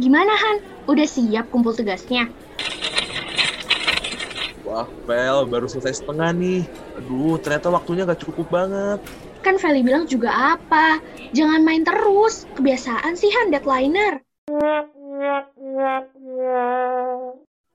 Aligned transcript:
Gimana 0.00 0.32
Han? 0.32 0.56
Udah 0.88 1.04
siap 1.04 1.52
kumpul 1.52 1.76
tugasnya? 1.76 2.32
Wah, 4.64 4.88
Vel, 5.04 5.44
baru 5.52 5.68
selesai 5.68 6.00
setengah 6.00 6.32
nih. 6.32 6.62
Aduh, 6.96 7.36
ternyata 7.36 7.68
waktunya 7.68 8.08
gak 8.08 8.24
cukup 8.24 8.48
banget. 8.48 9.04
Kan 9.44 9.60
Feli 9.60 9.84
bilang 9.84 10.08
juga 10.08 10.56
apa? 10.56 11.02
Jangan 11.36 11.60
main 11.60 11.84
terus. 11.84 12.48
Kebiasaan 12.56 13.12
sih 13.18 13.28
Han 13.28 13.52
deadlineer. 13.52 14.24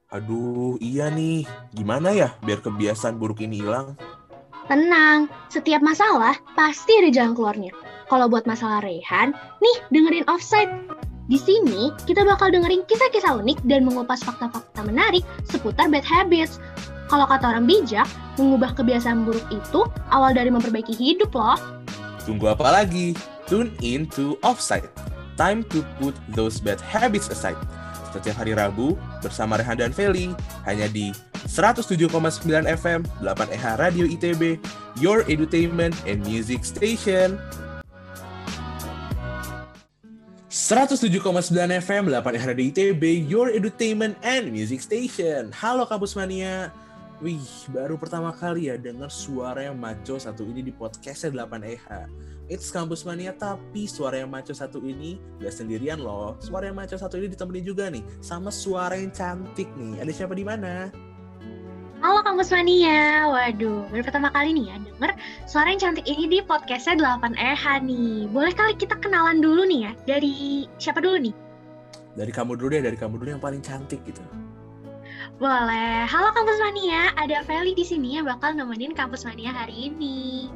Aduh, 0.10 0.80
iya 0.82 1.14
nih. 1.14 1.46
Gimana 1.76 2.16
ya 2.16 2.34
biar 2.42 2.66
kebiasaan 2.66 3.22
buruk 3.22 3.46
ini 3.46 3.62
hilang? 3.62 3.94
Tenang, 4.66 5.32
setiap 5.48 5.80
masalah 5.80 6.36
pasti 6.58 6.98
ada 6.98 7.14
jalan 7.14 7.38
keluarnya. 7.38 7.72
Kalau 8.08 8.32
buat 8.32 8.48
masalah 8.48 8.80
Rehan, 8.80 9.36
nih 9.60 9.78
dengerin 9.92 10.28
offside. 10.32 10.72
Di 11.28 11.36
sini, 11.36 11.91
kita 12.07 12.24
bakal 12.24 12.56
dengerin 12.56 12.88
kisah-kisah 12.88 13.43
unik 13.43 13.68
dan 13.68 13.83
mengupas 13.83 14.24
fakta-fakta 14.24 14.79
menarik 14.88 15.28
seputar 15.43 15.92
bad 15.92 16.07
habits. 16.07 16.56
Kalau 17.11 17.28
kata 17.28 17.52
orang 17.52 17.68
bijak, 17.68 18.07
mengubah 18.39 18.71
kebiasaan 18.71 19.28
buruk 19.28 19.43
itu 19.52 19.83
awal 20.07 20.32
dari 20.32 20.47
memperbaiki 20.47 20.96
hidup 20.96 21.36
loh. 21.36 21.60
Tunggu 22.24 22.55
apa 22.55 22.71
lagi? 22.71 23.11
Tune 23.43 23.75
in 23.83 24.07
to 24.07 24.39
Offside. 24.39 24.88
Time 25.36 25.68
to 25.68 25.83
put 26.00 26.16
those 26.32 26.64
bad 26.64 26.79
habits 26.79 27.28
aside. 27.28 27.60
Setiap 28.16 28.39
hari 28.39 28.55
Rabu 28.55 28.96
bersama 29.19 29.60
Rehan 29.60 29.83
dan 29.83 29.91
Feli 29.91 30.32
hanya 30.64 30.88
di 30.88 31.11
107,9 31.44 32.08
FM 32.72 33.03
8EH 33.19 33.66
Radio 33.83 34.08
ITB, 34.08 34.64
Your 35.03 35.28
Edutainment 35.28 35.91
and 36.08 36.23
Music 36.23 36.64
Station. 36.64 37.36
107,9 40.67 41.23
FM 41.80 42.12
8 42.12 42.44
Radio 42.44 42.66
ITB, 42.67 43.23
Your 43.23 43.48
Edutainment 43.56 44.19
and 44.19 44.52
Music 44.52 44.83
Station. 44.83 45.47
Halo 45.55 45.88
Kampus 45.88 46.11
Mania. 46.11 46.75
Wih, 47.23 47.39
baru 47.72 47.95
pertama 47.95 48.36
kali 48.36 48.67
ya 48.67 48.75
dengar 48.75 49.08
suara 49.08 49.64
yang 49.64 49.80
maco 49.80 50.19
satu 50.19 50.44
ini 50.44 50.67
di 50.67 50.75
podcastnya 50.75 51.47
8EH. 51.47 52.11
It's 52.52 52.67
Kampus 52.67 53.08
Mania, 53.08 53.31
tapi 53.31 53.88
suara 53.88 54.19
yang 54.19 54.28
maco 54.28 54.52
satu 54.52 54.83
ini 54.83 55.16
gak 55.39 55.56
sendirian 55.56 56.03
loh. 56.03 56.36
Suara 56.44 56.67
yang 56.67 56.75
maco 56.75 57.00
satu 57.00 57.16
ini 57.16 57.31
ditemani 57.31 57.63
juga 57.63 57.88
nih 57.88 58.03
sama 58.19 58.52
suara 58.52 59.00
yang 59.00 59.16
cantik 59.16 59.72
nih. 59.72 60.03
Ada 60.03 60.11
siapa 60.11 60.36
di 60.36 60.44
mana? 60.44 60.91
Halo 61.98 62.22
Kampus 62.22 62.53
Mania, 62.53 63.26
waduh 63.26 63.90
baru 63.90 64.06
pertama 64.06 64.30
kali 64.30 64.53
nih 64.53 64.70
ya 64.70 64.76
denger 64.78 65.12
suara 65.50 65.73
yang 65.73 65.81
cantik 65.81 66.06
ini 66.06 66.30
di 66.30 66.45
podcastnya 66.45 66.94
8EH 66.94 67.81
nih. 67.90 68.30
Boleh 68.30 68.53
kali 68.53 68.78
kita 68.78 69.02
kenalan 69.02 69.42
dulu 69.42 69.66
nih 69.66 69.90
ya, 69.90 69.92
dari 70.06 70.70
siapa 70.78 71.02
dulu 71.02 71.18
nih? 71.18 71.34
Dari 72.14 72.30
kamu 72.30 72.53
dulu 72.53 72.70
deh, 72.70 72.86
dari 72.86 72.94
kamu 73.02 73.18
dulu 73.18 73.30
yang 73.34 73.42
paling 73.42 73.66
cantik 73.66 73.98
gitu. 74.06 74.22
Boleh. 75.42 76.06
Halo 76.06 76.30
Kampus 76.38 76.62
Mania, 76.62 77.18
ada 77.18 77.42
Feli 77.42 77.73
di 77.73 77.81
sini 77.81 78.22
yang 78.22 78.30
bakal 78.30 78.53
nemenin 78.53 78.94
Kampus 78.94 79.25
Mania 79.25 79.50
hari 79.50 79.90
ini. 79.90 80.53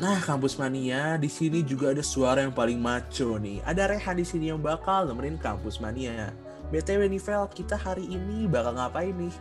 Nah, 0.00 0.16
Kampus 0.24 0.56
Mania, 0.56 1.20
di 1.20 1.28
sini 1.28 1.60
juga 1.60 1.92
ada 1.92 2.00
suara 2.00 2.40
yang 2.40 2.56
paling 2.56 2.80
maco 2.80 3.36
nih. 3.36 3.60
Ada 3.68 3.92
Rehan 3.92 4.16
di 4.16 4.24
sini 4.24 4.48
yang 4.48 4.64
bakal 4.64 5.12
nemenin 5.12 5.36
Kampus 5.36 5.76
Mania. 5.76 6.32
BTW 6.72 7.04
nih, 7.04 7.20
Vel, 7.20 7.44
kita 7.52 7.76
hari 7.76 8.08
ini 8.08 8.48
bakal 8.48 8.76
ngapain 8.76 9.12
nih? 9.12 9.34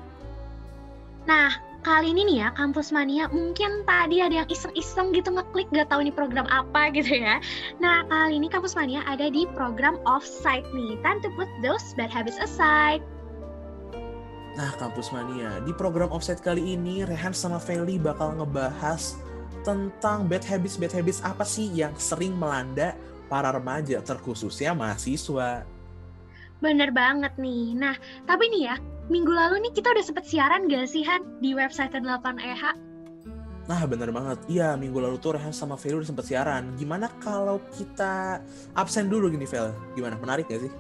Nah, 1.28 1.52
kali 1.84 2.16
ini 2.16 2.24
nih 2.24 2.38
ya, 2.40 2.50
Kampus 2.56 2.96
Mania 2.96 3.28
mungkin 3.28 3.84
tadi 3.84 4.24
ada 4.24 4.42
yang 4.44 4.50
iseng-iseng 4.50 5.12
gitu 5.12 5.36
ngeklik 5.36 5.68
gak 5.76 5.92
tahu 5.92 6.00
ini 6.00 6.12
program 6.16 6.48
apa 6.48 6.88
gitu 6.96 7.20
ya. 7.20 7.44
Nah, 7.84 8.08
kali 8.08 8.40
ini 8.40 8.48
Kampus 8.48 8.80
Mania 8.80 9.04
ada 9.04 9.28
di 9.28 9.44
program 9.52 10.00
Offside 10.08 10.64
nih. 10.72 10.96
Time 11.04 11.20
to 11.20 11.28
put 11.36 11.52
those 11.60 11.84
bad 12.00 12.08
habits 12.08 12.40
aside. 12.40 13.04
Nah, 14.56 14.72
Kampus 14.80 15.12
Mania, 15.12 15.62
di 15.68 15.76
program 15.76 16.10
Offside 16.10 16.42
kali 16.42 16.74
ini, 16.74 17.06
Rehan 17.06 17.36
sama 17.36 17.62
Feli 17.62 18.00
bakal 18.02 18.34
ngebahas 18.40 19.20
tentang 19.62 20.26
bad 20.32 20.48
habits-bad 20.48 20.96
habits 20.96 21.20
apa 21.22 21.44
sih 21.44 21.68
yang 21.76 21.92
sering 22.00 22.34
melanda 22.40 22.96
para 23.28 23.52
remaja, 23.52 24.00
terkhususnya 24.00 24.72
mahasiswa. 24.72 25.68
Bener 26.58 26.90
banget 26.90 27.38
nih. 27.38 27.78
Nah, 27.78 27.94
tapi 28.26 28.50
nih 28.50 28.74
ya, 28.74 28.76
minggu 29.08 29.32
lalu 29.32 29.64
nih 29.64 29.72
kita 29.76 29.92
udah 29.92 30.04
sempet 30.04 30.26
siaran 30.28 30.68
gak 30.68 30.88
sih 30.92 31.04
Han 31.08 31.24
di 31.40 31.56
website 31.56 31.96
8EH? 31.96 32.64
Nah 33.68 33.84
bener 33.84 34.16
banget, 34.16 34.40
iya 34.48 34.80
minggu 34.80 34.96
lalu 34.96 35.20
tuh 35.20 35.36
Rehan 35.36 35.52
sama 35.52 35.76
Feli 35.76 36.00
udah 36.00 36.08
sempet 36.08 36.24
siaran. 36.32 36.72
Gimana 36.80 37.12
kalau 37.20 37.60
kita 37.76 38.40
absen 38.80 39.12
dulu 39.12 39.28
gini 39.28 39.44
Vel? 39.44 39.76
Gimana, 39.92 40.16
menarik 40.16 40.48
gak 40.48 40.64
sih? 40.64 40.72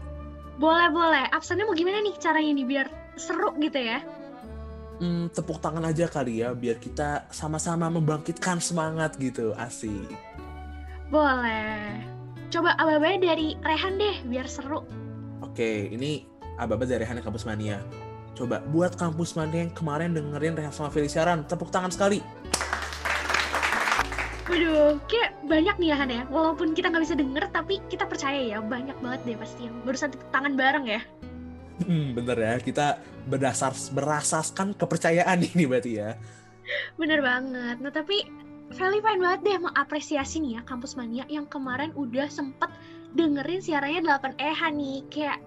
Boleh, 0.55 0.87
boleh. 0.89 1.27
Absennya 1.35 1.67
mau 1.67 1.75
gimana 1.75 1.99
nih 1.99 2.15
caranya 2.15 2.51
nih 2.55 2.65
biar 2.65 2.87
seru 3.19 3.51
gitu 3.59 3.75
ya? 3.75 3.99
Hmm, 4.97 5.29
tepuk 5.29 5.61
tangan 5.61 5.85
aja 5.85 6.09
kali 6.09 6.41
ya, 6.41 6.57
biar 6.57 6.81
kita 6.81 7.29
sama-sama 7.29 7.85
membangkitkan 7.91 8.57
semangat 8.57 9.13
gitu, 9.21 9.53
asik. 9.53 10.09
Boleh. 11.13 12.01
Coba 12.49 12.73
ababnya 12.79 13.35
dari 13.35 13.53
Rehan 13.61 13.99
deh, 13.99 14.15
biar 14.25 14.47
seru. 14.49 14.81
Oke, 15.43 15.91
ini 15.93 16.25
ababa 16.57 16.87
dari 16.87 17.05
Rehan 17.05 17.21
Kampus 17.21 17.45
Mania. 17.45 17.77
Coba 18.37 18.61
buat 18.69 18.93
Kampus 18.93 19.33
Mania 19.33 19.65
yang 19.65 19.73
kemarin 19.73 20.13
dengerin 20.13 20.53
Rehan 20.53 20.69
sama 20.69 20.93
Feli 20.93 21.09
siaran, 21.09 21.41
tepuk 21.49 21.73
tangan 21.73 21.89
sekali. 21.89 22.21
Waduh, 24.45 25.01
kayak 25.09 25.41
banyak 25.49 25.75
nih 25.81 25.89
ya 25.89 25.95
Han 25.97 26.09
ya. 26.13 26.23
Walaupun 26.29 26.77
kita 26.77 26.93
nggak 26.93 27.03
bisa 27.03 27.17
denger, 27.17 27.49
tapi 27.49 27.81
kita 27.89 28.05
percaya 28.05 28.37
ya 28.37 28.61
banyak 28.61 28.95
banget 29.01 29.19
deh 29.25 29.37
pasti 29.41 29.65
yang 29.65 29.75
barusan 29.81 30.13
tepuk 30.13 30.29
tangan 30.29 30.53
bareng 30.53 30.85
ya. 30.85 31.01
Hmm, 31.81 32.13
bener 32.13 32.37
ya, 32.37 32.53
kita 32.61 33.01
berdasar 33.25 33.73
berasaskan 33.91 34.77
kepercayaan 34.77 35.41
ini 35.51 35.65
berarti 35.65 35.91
ya. 35.97 36.13
Bener 36.95 37.25
banget. 37.25 37.81
Nah 37.81 37.89
tapi 37.89 38.21
Feli 38.67 38.99
pengen 38.99 39.23
banget 39.23 39.39
deh 39.47 39.57
mengapresiasi 39.63 40.43
nih 40.43 40.59
ya 40.59 40.61
Kampus 40.67 40.99
Mania 40.99 41.23
yang 41.31 41.47
kemarin 41.47 41.95
udah 41.95 42.27
sempet 42.27 42.67
dengerin 43.15 43.63
siarannya 43.63 44.03
8EH 44.03 44.61
nih. 44.75 44.97
Kayak 45.07 45.39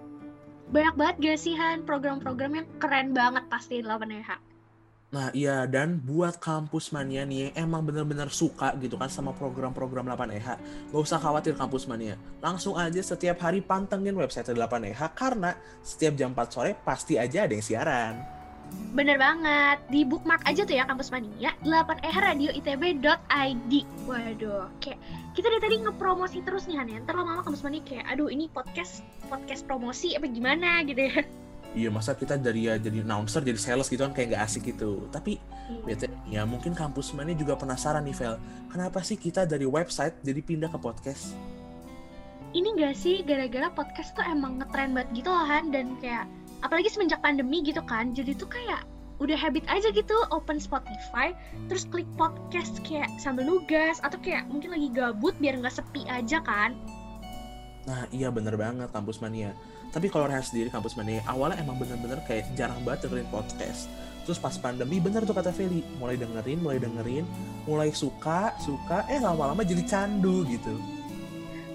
banyak 0.71 0.95
banget 0.95 1.15
gak 1.19 1.39
sih 1.39 1.53
Han 1.59 1.83
program-program 1.83 2.51
yang 2.63 2.67
keren 2.79 3.11
banget 3.11 3.43
pasti 3.51 3.83
8EH. 3.83 4.39
Nah 5.11 5.27
iya, 5.35 5.67
dan 5.67 5.99
buat 5.99 6.39
kampus 6.39 6.95
mania 6.95 7.27
nih 7.27 7.51
yang 7.51 7.67
emang 7.67 7.83
bener-bener 7.83 8.31
suka 8.31 8.71
gitu 8.79 8.95
kan 8.95 9.11
sama 9.11 9.35
program-program 9.35 10.07
8EH, 10.07 10.49
gak 10.95 11.01
usah 11.03 11.19
khawatir 11.19 11.51
kampus 11.59 11.83
mania. 11.91 12.15
Langsung 12.39 12.79
aja 12.79 13.03
setiap 13.03 13.43
hari 13.43 13.59
pantengin 13.59 14.15
website 14.15 14.47
8EH 14.47 15.11
karena 15.11 15.51
setiap 15.83 16.15
jam 16.15 16.31
4 16.31 16.47
sore 16.47 16.71
pasti 16.87 17.19
aja 17.19 17.43
ada 17.43 17.51
yang 17.51 17.65
siaran. 17.67 18.40
Bener 18.91 19.15
banget, 19.15 19.79
di 19.87 20.03
bookmark 20.03 20.43
aja 20.43 20.67
tuh 20.67 20.75
ya 20.75 20.83
kampus 20.83 21.15
mania 21.15 21.55
8EH 21.63 22.17
radio 22.19 22.49
itb.id. 22.51 23.73
Waduh, 24.03 24.67
kayak 24.83 24.99
kita 25.31 25.47
dari 25.47 25.61
tadi 25.63 25.75
ngepromosi 25.79 26.43
terus 26.43 26.67
nih 26.67 26.75
Han 26.75 26.91
ya. 26.91 26.97
Ntar 26.99 27.15
lama-lama 27.15 27.39
kampus 27.47 27.63
mania 27.63 27.79
kayak, 27.87 28.03
aduh 28.11 28.27
ini 28.27 28.51
podcast 28.51 28.99
podcast 29.31 29.63
promosi 29.63 30.11
apa 30.19 30.27
gimana 30.27 30.83
gitu 30.83 31.07
ya. 31.07 31.23
Iya 31.71 31.87
masa 31.87 32.19
kita 32.19 32.35
dari 32.35 32.67
ya 32.67 32.75
jadi 32.75 32.99
announcer 32.99 33.47
jadi 33.47 33.55
sales 33.55 33.87
gitu 33.87 34.03
kan 34.03 34.11
kayak 34.11 34.35
nggak 34.35 34.43
asik 34.43 34.75
gitu. 34.75 35.07
Tapi 35.07 35.39
bete 35.87 36.11
ya 36.27 36.43
mungkin 36.43 36.75
kampus 36.75 37.15
mana 37.15 37.31
juga 37.31 37.55
penasaran 37.55 38.03
nih 38.03 38.15
Vel. 38.19 38.35
Kenapa 38.67 38.99
sih 38.99 39.15
kita 39.15 39.47
dari 39.47 39.63
website 39.63 40.19
jadi 40.19 40.43
pindah 40.43 40.67
ke 40.67 40.75
podcast? 40.75 41.31
Ini 42.51 42.75
gak 42.75 42.99
sih 42.99 43.23
gara-gara 43.23 43.71
podcast 43.71 44.11
tuh 44.11 44.27
emang 44.27 44.59
ngetren 44.59 44.91
banget 44.91 45.23
gitu 45.23 45.31
loh 45.31 45.47
Han 45.47 45.71
dan 45.71 45.95
kayak 46.03 46.27
apalagi 46.61 46.89
semenjak 46.89 47.21
pandemi 47.21 47.61
gitu 47.61 47.81
kan. 47.85 48.13
Jadi 48.15 48.37
tuh 48.37 48.49
kayak 48.49 48.85
udah 49.21 49.37
habit 49.37 49.61
aja 49.69 49.93
gitu 49.93 50.17
open 50.33 50.57
Spotify 50.57 51.29
terus 51.69 51.85
klik 51.85 52.09
podcast 52.17 52.81
kayak 52.81 53.05
sambil 53.21 53.45
nugas 53.45 54.01
atau 54.01 54.17
kayak 54.17 54.49
mungkin 54.49 54.73
lagi 54.73 54.89
gabut 54.89 55.37
biar 55.37 55.61
nggak 55.61 55.77
sepi 55.77 56.09
aja 56.09 56.41
kan. 56.41 56.73
Nah 57.85 58.09
iya 58.09 58.33
bener 58.33 58.57
banget 58.57 58.89
kampus 58.89 59.21
mania 59.21 59.53
tapi 59.91 60.07
kalau 60.07 60.25
Rehan 60.31 60.41
sendiri 60.41 60.71
kampus 60.71 60.95
mania 60.95 61.19
awalnya 61.27 61.59
emang 61.59 61.75
bener-bener 61.77 62.17
kayak 62.23 62.47
jarang 62.55 62.79
banget 62.87 63.05
dengerin 63.07 63.27
podcast 63.29 63.91
terus 64.23 64.39
pas 64.39 64.55
pandemi 64.55 65.03
bener 65.03 65.27
tuh 65.27 65.35
kata 65.35 65.51
Feli 65.51 65.83
mulai 65.99 66.15
dengerin 66.15 66.59
mulai 66.63 66.79
dengerin 66.79 67.25
mulai 67.67 67.91
suka 67.91 68.55
suka 68.63 69.03
eh 69.11 69.19
lama-lama 69.19 69.67
jadi 69.67 69.83
candu 69.83 70.47
gitu 70.47 70.79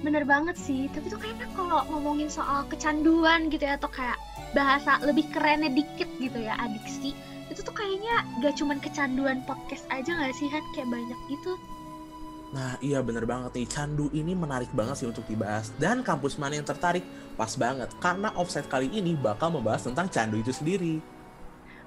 bener 0.01 0.25
banget 0.25 0.57
sih 0.57 0.89
tapi 0.95 1.13
tuh 1.13 1.21
kayaknya 1.21 1.47
kalau 1.53 1.85
ngomongin 1.93 2.33
soal 2.33 2.65
kecanduan 2.73 3.53
gitu 3.53 3.69
ya 3.69 3.77
atau 3.77 3.93
kayak 3.93 4.17
bahasa 4.55 5.01
lebih 5.03 5.27
kerennya 5.35 5.73
dikit 5.73 6.09
gitu 6.21 6.39
ya 6.39 6.55
adiksi 6.61 7.17
itu 7.51 7.61
tuh 7.63 7.75
kayaknya 7.75 8.27
gak 8.45 8.59
cuman 8.59 8.79
kecanduan 8.83 9.41
podcast 9.49 9.87
aja 9.89 10.13
gak 10.13 10.35
sih 10.37 10.51
kan 10.53 10.63
kayak 10.75 10.91
banyak 10.93 11.21
gitu 11.33 11.57
Nah 12.55 12.79
iya 12.79 13.03
bener 13.03 13.27
banget 13.27 13.59
nih, 13.59 13.67
Candu 13.67 14.07
ini 14.15 14.31
menarik 14.31 14.71
banget 14.71 15.03
sih 15.03 15.09
untuk 15.11 15.27
dibahas. 15.27 15.75
Dan 15.83 16.07
kampus 16.07 16.39
mana 16.39 16.55
yang 16.55 16.65
tertarik? 16.65 17.03
Pas 17.35 17.51
banget, 17.59 17.91
karena 17.99 18.31
offset 18.39 18.65
kali 18.71 18.87
ini 18.95 19.19
bakal 19.19 19.51
membahas 19.51 19.91
tentang 19.91 20.07
Candu 20.07 20.39
itu 20.39 20.55
sendiri. 20.55 21.03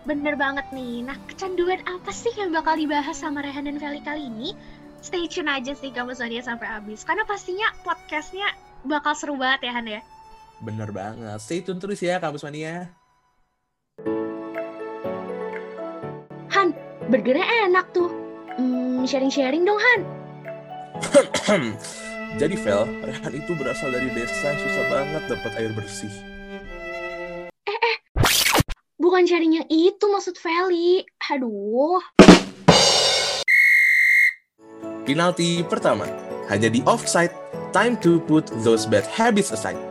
Bener 0.04 0.36
banget 0.36 0.68
nih, 0.76 1.04
nah 1.08 1.16
kecanduan 1.32 1.80
apa 1.88 2.12
sih 2.12 2.32
yang 2.36 2.52
bakal 2.52 2.76
dibahas 2.76 3.20
sama 3.20 3.40
Rehan 3.40 3.72
dan 3.72 3.80
Feli 3.80 4.04
kali 4.04 4.28
ini? 4.28 4.52
Stay 5.00 5.32
tune 5.32 5.48
aja 5.48 5.72
sih 5.76 5.96
kampus 5.96 6.20
Mania 6.20 6.44
sampai 6.44 6.68
habis, 6.68 7.08
karena 7.08 7.24
pastinya 7.24 7.72
podcastnya 7.88 8.52
bakal 8.84 9.16
seru 9.16 9.40
banget 9.40 9.72
ya 9.72 9.72
Han 9.80 9.88
ya? 9.88 10.02
Bener 10.60 10.92
banget. 10.92 11.40
Stay 11.40 11.64
tune 11.64 11.80
terus 11.80 12.04
ya 12.04 12.20
Kampus 12.20 12.44
Mania. 12.44 12.92
Han, 16.52 16.76
burgernya 17.08 17.72
enak 17.72 17.96
tuh. 17.96 18.12
Hmm, 18.60 19.08
sharing-sharing 19.08 19.64
dong, 19.64 19.80
Han. 19.80 20.02
Jadi 22.42 22.56
Vel, 22.62 22.86
Rehan 23.02 23.34
itu 23.34 23.52
berasal 23.56 23.90
dari 23.90 24.12
desa 24.14 24.54
yang 24.54 24.60
susah 24.62 24.86
banget 24.92 25.24
dapat 25.32 25.52
air 25.58 25.72
bersih. 25.74 26.12
Bukan 29.00 29.24
sharing 29.24 29.56
yang 29.56 29.68
itu 29.72 30.06
maksud 30.12 30.36
Feli. 30.36 31.08
Aduh. 31.32 32.04
Penalti 35.08 35.66
pertama, 35.66 36.06
hanya 36.52 36.68
di 36.68 36.84
offside. 36.84 37.34
Time 37.74 37.98
to 38.02 38.22
put 38.26 38.50
those 38.62 38.86
bad 38.86 39.06
habits 39.10 39.54
aside. 39.54 39.89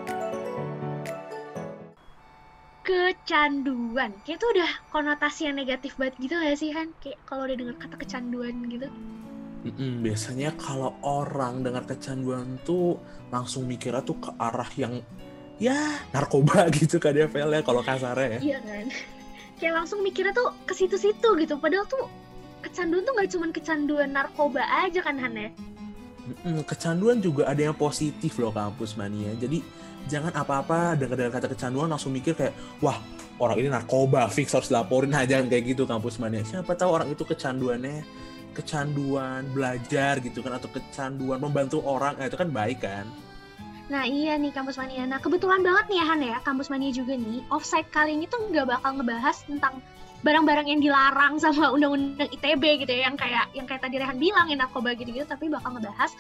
Kecanduan. 2.89 4.17
Kayak 4.25 4.41
itu 4.41 4.47
udah 4.57 4.71
konotasi 4.89 5.45
yang 5.45 5.61
negatif 5.61 6.01
banget 6.01 6.17
gitu 6.25 6.41
gak 6.41 6.57
sih, 6.57 6.73
Han? 6.73 6.89
Kayak 7.05 7.21
kalau 7.29 7.45
udah 7.45 7.57
dengar 7.61 7.77
kata 7.77 7.97
kecanduan 8.01 8.65
gitu. 8.65 8.89
Mm-mm, 9.69 10.01
biasanya 10.01 10.57
kalau 10.57 10.97
orang 11.05 11.61
dengar 11.61 11.85
kecanduan 11.85 12.57
tuh 12.65 12.97
langsung 13.29 13.69
mikirnya 13.69 14.01
tuh 14.01 14.17
ke 14.17 14.31
arah 14.41 14.71
yang 14.81 15.05
ya 15.61 16.01
narkoba 16.15 16.71
gitu 16.81 16.97
kan 16.97 17.13
ya 17.13 17.29
ya 17.29 17.61
kalau 17.61 17.85
kasarnya 17.85 18.41
ya. 18.41 18.57
Iya 18.57 18.59
kan? 18.65 18.87
Kayak 19.61 19.75
langsung 19.85 20.01
mikirnya 20.01 20.33
tuh 20.33 20.57
ke 20.65 20.73
situ-situ 20.73 21.29
gitu. 21.45 21.61
Padahal 21.61 21.85
tuh 21.85 22.09
kecanduan 22.65 23.05
tuh 23.05 23.13
gak 23.21 23.29
cuma 23.37 23.53
kecanduan 23.53 24.17
narkoba 24.17 24.65
aja 24.65 25.05
kan, 25.05 25.21
Han 25.21 25.37
ya? 25.37 25.53
Mm-mm, 26.25 26.65
kecanduan 26.65 27.21
juga 27.21 27.53
ada 27.53 27.69
yang 27.69 27.77
positif 27.77 28.41
loh 28.41 28.49
kampus 28.49 28.97
mania. 28.97 29.37
Jadi 29.37 29.61
jangan 30.07 30.31
apa-apa 30.31 30.95
dengar-dengar 30.95 31.35
kata 31.35 31.51
kecanduan 31.51 31.91
langsung 31.91 32.15
mikir 32.15 32.39
kayak 32.39 32.55
wah 32.79 33.03
orang 33.43 33.59
ini 33.59 33.69
narkoba 33.71 34.31
fix 34.31 34.55
harus 34.55 34.71
laporin 34.71 35.11
aja 35.15 35.43
kayak 35.43 35.75
gitu 35.75 35.83
kampus 35.89 36.23
mania. 36.23 36.47
Siapa 36.47 36.79
tahu 36.79 36.91
orang 36.95 37.09
itu 37.11 37.27
kecanduannya 37.27 38.07
kecanduan 38.59 39.47
belajar 39.55 40.19
gitu 40.19 40.43
kan 40.43 40.59
atau 40.59 40.67
kecanduan 40.67 41.39
membantu 41.39 41.79
orang 41.87 42.19
nah, 42.19 42.27
itu 42.27 42.35
kan 42.35 42.51
baik 42.51 42.83
kan. 42.83 43.07
Nah 43.89 44.05
iya 44.05 44.37
nih 44.37 44.53
Kampus 44.53 44.77
Mania. 44.77 45.09
Nah 45.09 45.17
kebetulan 45.17 45.65
banget 45.65 45.89
nih 45.89 45.99
ya 46.03 46.05
Han 46.13 46.21
ya, 46.21 46.37
Kampus 46.45 46.69
Mania 46.69 46.93
juga 46.93 47.17
nih, 47.17 47.41
offside 47.49 47.89
kali 47.89 48.21
ini 48.21 48.29
tuh 48.29 48.51
nggak 48.53 48.69
bakal 48.69 49.01
ngebahas 49.01 49.37
tentang 49.49 49.81
barang-barang 50.21 50.67
yang 50.69 50.81
dilarang 50.83 51.41
sama 51.41 51.73
undang-undang 51.73 52.29
ITB 52.29 52.85
gitu 52.85 52.93
ya, 52.93 53.09
yang 53.09 53.17
kayak 53.17 53.49
yang 53.57 53.65
kayak 53.65 53.81
tadi 53.81 53.97
Rehan 53.97 54.21
bilang 54.21 54.53
ya 54.53 54.61
narkoba 54.61 54.93
gitu-gitu, 54.93 55.25
tapi 55.25 55.49
bakal 55.49 55.73
ngebahas 55.73 56.13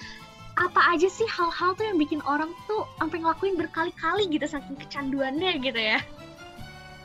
apa 0.58 0.80
aja 0.90 1.06
sih 1.06 1.26
hal-hal 1.30 1.78
tuh 1.78 1.86
yang 1.86 1.98
bikin 2.02 2.18
orang 2.26 2.50
tuh 2.66 2.82
sampai 2.98 3.22
ngelakuin 3.22 3.54
berkali-kali 3.54 4.26
gitu 4.26 4.42
saking 4.50 4.74
kecanduannya 4.74 5.62
gitu 5.62 5.78
ya. 5.78 6.02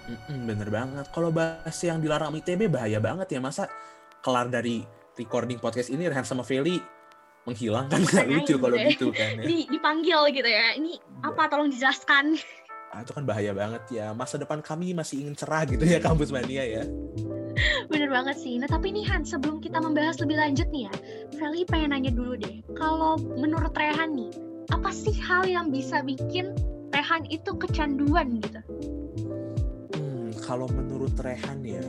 Mm-mm, 0.10 0.50
bener 0.50 0.68
banget. 0.74 1.06
Kalau 1.14 1.30
bahas 1.30 1.78
yang 1.86 2.02
dilarang 2.02 2.34
ITB 2.34 2.68
bahaya 2.68 2.98
banget 2.98 3.38
ya 3.38 3.40
masa 3.40 3.70
kelar 4.26 4.50
dari 4.50 4.82
recording 5.16 5.62
podcast 5.62 5.94
ini 5.94 6.10
Rehan 6.10 6.26
sama 6.26 6.42
Feli 6.42 6.82
menghilang 7.44 7.92
kan 7.92 8.02
nggak 8.02 8.24
Tanyain 8.24 8.40
lucu 8.42 8.56
kalau 8.56 8.76
gitu 8.76 8.84
ya. 8.84 8.92
gitu 8.96 9.08
kan 9.14 9.32
ya. 9.38 9.46
Di, 9.46 9.58
dipanggil 9.70 10.20
gitu 10.34 10.50
ya, 10.50 10.66
ini 10.80 10.98
apa 11.22 11.42
tolong 11.52 11.70
dijelaskan. 11.70 12.40
Ah, 12.94 13.02
itu 13.02 13.12
kan 13.12 13.24
bahaya 13.26 13.52
banget 13.58 13.84
ya. 13.90 14.14
Masa 14.14 14.38
depan 14.38 14.62
kami 14.62 14.94
masih 14.94 15.26
ingin 15.26 15.36
cerah 15.38 15.66
gitu 15.66 15.82
ya 15.82 15.98
kampus 15.98 16.30
mania 16.30 16.62
ya. 16.62 16.84
Bener 17.88 18.10
banget 18.10 18.38
sih. 18.40 18.58
Nah 18.60 18.68
tapi 18.68 18.92
nih 18.92 19.06
Han, 19.10 19.24
sebelum 19.24 19.60
kita 19.60 19.80
membahas 19.80 20.20
lebih 20.20 20.38
lanjut 20.40 20.68
nih 20.70 20.90
ya, 20.90 20.94
Feli 21.38 21.64
pengen 21.68 21.92
nanya 21.96 22.12
dulu 22.12 22.36
deh. 22.40 22.64
Kalau 22.76 23.20
menurut 23.20 23.74
Rehan 23.76 24.16
nih, 24.16 24.32
apa 24.72 24.90
sih 24.92 25.16
hal 25.16 25.48
yang 25.48 25.70
bisa 25.70 26.02
bikin 26.04 26.56
Rehan 26.94 27.26
itu 27.30 27.52
kecanduan 27.58 28.38
gitu? 28.40 28.62
Hmm, 29.98 30.30
kalau 30.44 30.70
menurut 30.70 31.14
Rehan 31.20 31.66
ya, 31.66 31.84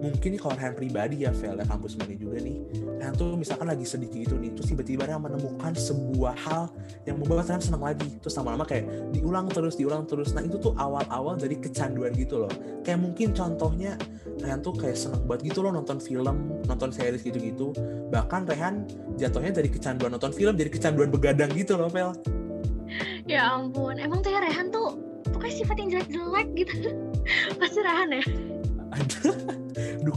mungkin 0.00 0.28
nih 0.34 0.40
kalau 0.40 0.54
Rehan 0.56 0.74
pribadi 0.74 1.28
ya, 1.28 1.30
Vel, 1.30 1.60
ya 1.60 1.66
kampus 1.68 2.00
mania 2.00 2.16
juga 2.16 2.40
nih. 2.40 2.56
Rehan 2.96 3.14
tuh 3.14 3.36
misalkan 3.36 3.68
lagi 3.68 3.84
sedih 3.84 4.08
gitu 4.08 4.40
nih, 4.40 4.50
terus 4.56 4.72
tiba-tiba 4.72 5.04
Rehan 5.04 5.20
menemukan 5.20 5.76
sebuah 5.76 6.34
hal 6.40 6.72
yang 7.04 7.20
membuat 7.20 7.46
Rehan 7.46 7.60
senang 7.60 7.84
lagi. 7.84 8.08
Terus 8.24 8.34
lama-lama 8.40 8.64
kayak 8.64 9.12
diulang 9.12 9.46
terus, 9.52 9.76
diulang 9.76 10.08
terus. 10.08 10.32
Nah 10.32 10.40
itu 10.40 10.56
tuh 10.56 10.72
awal-awal 10.80 11.36
dari 11.36 11.60
kecanduan 11.60 12.16
gitu 12.16 12.44
loh. 12.44 12.52
Kayak 12.80 13.04
mungkin 13.04 13.36
contohnya 13.36 14.00
Rehan 14.40 14.64
tuh 14.64 14.72
kayak 14.72 14.96
seneng 14.96 15.22
banget 15.28 15.52
gitu 15.52 15.60
loh 15.60 15.72
nonton 15.76 16.00
film, 16.00 16.64
nonton 16.64 16.90
series 16.90 17.20
gitu-gitu. 17.20 17.76
Bahkan 18.08 18.48
Rehan 18.48 18.88
jatuhnya 19.20 19.52
dari 19.52 19.68
kecanduan 19.68 20.16
nonton 20.16 20.32
film 20.32 20.56
jadi 20.56 20.72
kecanduan 20.72 21.12
begadang 21.12 21.52
gitu 21.52 21.76
loh, 21.76 21.92
Vel. 21.92 22.16
Ya 23.28 23.52
ampun, 23.52 24.00
emang 24.00 24.24
tuh 24.24 24.32
ya 24.32 24.40
Rehan 24.42 24.72
tuh 24.72 24.96
pokoknya 25.30 25.54
sifatnya 25.62 25.84
jelek-jelek 26.00 26.48
gitu. 26.56 26.74
Pasti 27.60 27.80
Rehan 27.84 28.16
ya? 28.16 28.24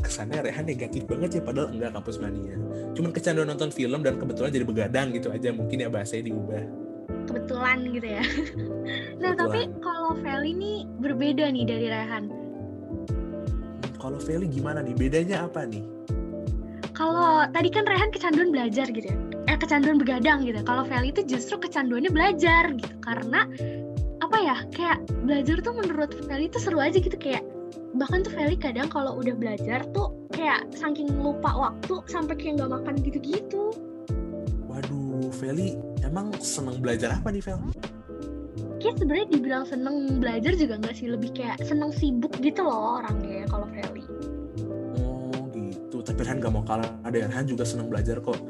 Kesannya 0.03 0.43
Rehan 0.43 0.67
negatif 0.67 1.07
banget 1.07 1.39
ya 1.39 1.41
padahal 1.41 1.71
enggak 1.71 1.91
kampus 1.95 2.19
mania. 2.19 2.55
Cuman 2.93 3.11
kecanduan 3.15 3.47
nonton 3.49 3.71
film 3.71 4.03
dan 4.03 4.19
kebetulan 4.19 4.51
jadi 4.51 4.65
begadang 4.67 5.07
gitu 5.15 5.31
aja 5.31 5.49
mungkin 5.55 5.77
ya 5.79 5.89
bahasanya 5.89 6.29
diubah. 6.29 6.63
Kebetulan 7.31 7.77
gitu 7.95 8.07
ya. 8.19 8.23
Nah 9.23 9.31
tapi 9.39 9.71
kalau 9.79 10.19
Feli 10.19 10.51
nih 10.59 10.83
berbeda 10.99 11.47
nih 11.47 11.63
dari 11.63 11.87
Rehan. 11.87 12.27
Kalau 13.95 14.19
Feli 14.19 14.51
gimana 14.51 14.83
nih? 14.83 14.91
Bedanya 14.91 15.47
apa 15.47 15.63
nih? 15.63 15.87
Kalau 16.91 17.47
tadi 17.55 17.71
kan 17.71 17.87
Rehan 17.87 18.11
kecanduan 18.11 18.51
belajar 18.51 18.91
gitu 18.91 19.07
ya. 19.07 19.17
Eh 19.47 19.55
kecanduan 19.55 19.95
begadang 19.95 20.43
gitu. 20.43 20.59
Kalau 20.67 20.83
Feli 20.83 21.15
itu 21.15 21.23
justru 21.23 21.55
kecanduannya 21.55 22.11
belajar 22.11 22.75
gitu. 22.75 22.95
Karena 22.99 23.47
apa 24.19 24.37
ya? 24.43 24.55
Kayak 24.75 25.07
belajar 25.23 25.63
tuh 25.63 25.73
menurut 25.79 26.11
Feli 26.27 26.51
itu 26.51 26.59
seru 26.59 26.83
aja 26.83 26.99
gitu 26.99 27.15
kayak 27.15 27.47
bahkan 27.93 28.25
tuh 28.25 28.33
Feli 28.33 28.57
kadang 28.57 28.89
kalau 28.89 29.17
udah 29.21 29.37
belajar 29.37 29.85
tuh 29.93 30.13
kayak 30.33 30.65
saking 30.73 31.09
lupa 31.21 31.53
waktu 31.53 32.01
sampai 32.09 32.33
kayak 32.37 32.61
nggak 32.61 32.71
makan 32.73 32.95
gitu-gitu. 33.05 33.69
Waduh, 34.65 35.29
Feli 35.29 35.77
emang 36.01 36.33
seneng 36.41 36.81
belajar 36.81 37.13
apa 37.13 37.29
nih, 37.29 37.41
Fel? 37.45 37.61
Kayak 38.81 38.99
sebenarnya 38.99 39.27
dibilang 39.31 39.63
seneng 39.63 40.19
belajar 40.19 40.53
juga 40.57 40.75
nggak 40.81 40.95
sih 40.97 41.07
lebih 41.07 41.31
kayak 41.31 41.61
seneng 41.63 41.93
sibuk 41.93 42.33
gitu 42.41 42.65
loh 42.65 42.99
orangnya 42.99 43.45
kalau 43.47 43.69
Feli. 43.69 44.03
Oh 44.99 45.47
gitu, 45.53 46.01
tapi 46.01 46.19
Rehan 46.25 46.41
gak 46.41 46.51
mau 46.51 46.65
kalah 46.65 46.89
deh. 47.07 47.23
Rehan 47.23 47.45
juga 47.45 47.63
seneng 47.63 47.87
belajar 47.87 48.19
kok. 48.19 48.41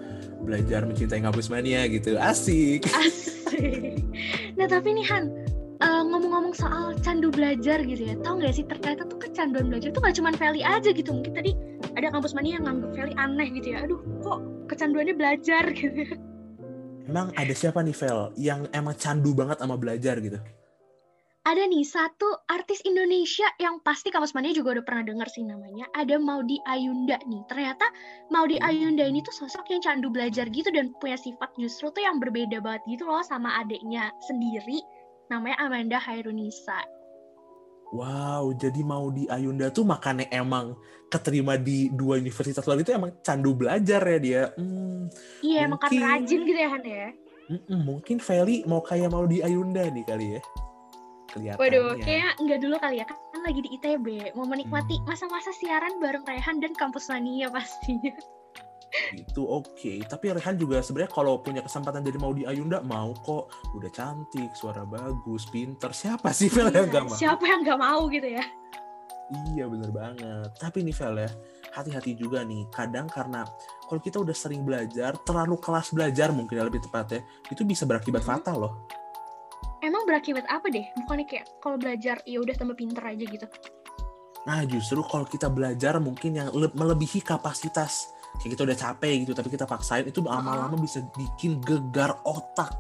Belajar 0.44 0.88
mencintai 0.88 1.22
ngabus 1.24 1.52
mania 1.52 1.86
gitu. 1.92 2.16
Asik. 2.18 2.88
Asik. 2.90 4.02
Nah 4.56 4.66
tapi 4.66 4.96
nih 4.96 5.06
Han, 5.12 5.43
eh, 5.84 6.04
ngomong-ngomong 6.08 6.56
soal 6.56 6.96
candu 7.04 7.28
belajar 7.30 7.84
gitu 7.84 8.00
ya, 8.00 8.16
tau 8.24 8.40
gak 8.40 8.56
sih 8.56 8.64
ternyata 8.64 9.04
tuh 9.04 9.20
kecanduan 9.20 9.68
belajar 9.68 9.92
tuh 9.92 10.00
gak 10.00 10.16
cuma 10.16 10.32
Feli 10.32 10.64
aja 10.64 10.90
gitu. 10.96 11.12
Mungkin 11.12 11.36
tadi 11.36 11.52
ada 12.00 12.08
kampus 12.10 12.32
mania 12.32 12.58
yang 12.58 12.66
nganggep 12.66 12.92
Feli 12.96 13.14
aneh 13.20 13.48
gitu 13.60 13.68
ya. 13.76 13.84
Aduh 13.84 14.00
kok 14.24 14.40
kecanduannya 14.72 15.16
belajar 15.20 15.64
gitu. 15.78 16.16
Emang 17.04 17.36
ada 17.36 17.52
siapa 17.52 17.84
nih, 17.84 17.92
Fel, 17.92 18.32
yang 18.40 18.64
emang 18.72 18.96
candu 18.96 19.36
banget 19.36 19.60
sama 19.60 19.76
belajar 19.76 20.24
gitu? 20.24 20.40
Ada 21.44 21.68
nih 21.68 21.84
satu 21.84 22.40
artis 22.48 22.80
Indonesia 22.88 23.44
yang 23.60 23.84
pasti 23.84 24.08
kampus 24.08 24.32
mania 24.32 24.56
juga 24.56 24.80
udah 24.80 24.86
pernah 24.88 25.04
denger 25.04 25.28
sih 25.28 25.44
namanya. 25.44 25.92
Ada 25.92 26.16
Maudi 26.16 26.56
Ayunda 26.64 27.20
nih. 27.28 27.44
Ternyata 27.52 27.84
Maudi 28.32 28.56
Ayunda 28.64 29.04
ini 29.04 29.20
tuh 29.20 29.36
sosok 29.36 29.68
yang 29.68 29.84
candu 29.84 30.08
belajar 30.08 30.48
gitu 30.48 30.72
dan 30.72 30.96
punya 31.04 31.20
sifat 31.20 31.52
justru 31.60 31.92
tuh 31.92 32.00
yang 32.00 32.24
berbeda 32.24 32.64
banget 32.64 32.88
gitu 32.88 33.04
loh 33.04 33.20
sama 33.28 33.60
adiknya 33.60 34.08
sendiri. 34.24 34.80
Namanya 35.34 35.58
Amanda 35.66 35.98
Hairunisa. 35.98 36.78
Wow, 37.90 38.54
jadi 38.54 38.82
mau 38.86 39.10
di 39.10 39.26
Ayunda 39.26 39.74
tuh 39.74 39.82
makanya 39.82 40.30
emang 40.30 40.78
keterima 41.10 41.58
di 41.58 41.90
dua 41.94 42.18
universitas 42.18 42.62
luar 42.66 42.82
itu 42.82 42.94
emang 42.94 43.18
candu 43.26 43.58
belajar 43.58 44.02
ya 44.02 44.18
dia. 44.22 44.44
Hmm, 44.58 45.10
Iya 45.42 45.66
emang 45.66 45.82
Mungkin. 45.82 46.02
rajin 46.02 46.40
gitu 46.46 46.58
ya 46.58 46.70
Han 46.70 46.84
ya. 46.86 47.08
mm-mm, 47.44 47.80
mungkin 47.86 48.18
Feli 48.18 48.62
mau 48.66 48.82
kayak 48.82 49.10
mau 49.10 49.26
di 49.26 49.42
Ayunda 49.42 49.90
nih 49.90 50.06
kali 50.06 50.38
ya. 50.38 50.42
Kelihatannya. 51.34 51.62
Waduh, 51.62 51.90
kayaknya 51.98 52.30
enggak 52.38 52.60
dulu 52.62 52.76
kali 52.78 52.96
ya, 53.02 53.06
kan 53.10 53.18
lagi 53.42 53.62
di 53.62 53.70
ITB, 53.74 54.08
mau 54.38 54.46
menikmati 54.46 54.96
Hmm. 55.02 55.06
masa-masa 55.10 55.50
siaran 55.52 55.98
bareng 55.98 56.26
Rehan 56.26 56.62
dan 56.62 56.74
kampus 56.78 57.10
mania 57.10 57.50
pastinya. 57.50 58.14
Itu 59.14 59.42
oke. 59.42 59.94
Tapi 60.06 60.26
Rehan 60.32 60.56
juga 60.56 60.80
sebenarnya 60.80 61.12
kalau 61.12 61.40
punya 61.40 61.62
kesempatan 61.62 62.02
jadi 62.02 62.18
mau 62.18 62.32
di 62.32 62.46
Ayunda 62.46 62.80
mau 62.80 63.14
kok. 63.16 63.50
Udah 63.74 63.90
cantik, 63.90 64.54
suara 64.54 64.84
bagus, 64.84 65.50
pinter. 65.50 65.90
Siapa 65.92 66.30
sih 66.30 66.48
Fel 66.48 66.70
yang 66.70 66.88
Iya, 66.88 66.94
gak 66.94 67.04
mau? 67.06 67.18
Siapa 67.18 67.44
yang 67.44 67.60
nggak 67.62 67.80
mau 67.80 68.02
gitu 68.08 68.30
ya? 68.30 68.44
Iya 69.56 69.66
bener 69.66 69.90
banget. 69.90 70.50
Tapi 70.60 70.84
nih 70.84 70.94
Vel 70.94 71.16
ya, 71.18 71.30
hati-hati 71.74 72.14
juga 72.14 72.44
nih. 72.44 72.70
Kadang 72.70 73.10
karena 73.10 73.42
kalau 73.88 73.98
kita 73.98 74.22
udah 74.22 74.36
sering 74.36 74.62
belajar, 74.62 75.18
terlalu 75.24 75.58
kelas 75.58 75.90
belajar 75.90 76.30
mungkin 76.30 76.60
ya 76.60 76.66
lebih 76.68 76.84
tepatnya, 76.84 77.24
itu 77.50 77.66
bisa 77.66 77.88
berakibat 77.88 78.22
Mhm. 78.22 78.30
fatal 78.30 78.58
loh. 78.60 78.74
Emang 79.82 80.08
berakibat 80.08 80.48
apa 80.48 80.70
deh? 80.70 80.86
Bukannya 80.96 81.28
kayak 81.28 81.60
kalau 81.60 81.76
belajar 81.76 82.24
ya 82.24 82.40
udah 82.40 82.56
tambah 82.56 82.78
pinter 82.78 83.04
aja 83.04 83.26
gitu. 83.26 83.48
Nah 84.44 84.64
justru 84.64 85.00
kalau 85.04 85.24
kita 85.24 85.48
belajar 85.48 86.00
mungkin 86.00 86.36
yang 86.36 86.50
le- 86.52 86.72
melebihi 86.72 87.20
kapasitas, 87.20 88.12
kayak 88.42 88.52
kita 88.58 88.64
udah 88.66 88.78
capek 88.78 89.14
gitu, 89.28 89.34
tapi 89.38 89.50
kita 89.54 89.66
paksain 89.70 90.06
itu 90.08 90.20
lama-lama 90.24 90.74
bisa 90.80 91.04
bikin 91.14 91.62
gegar 91.62 92.18
otak. 92.26 92.74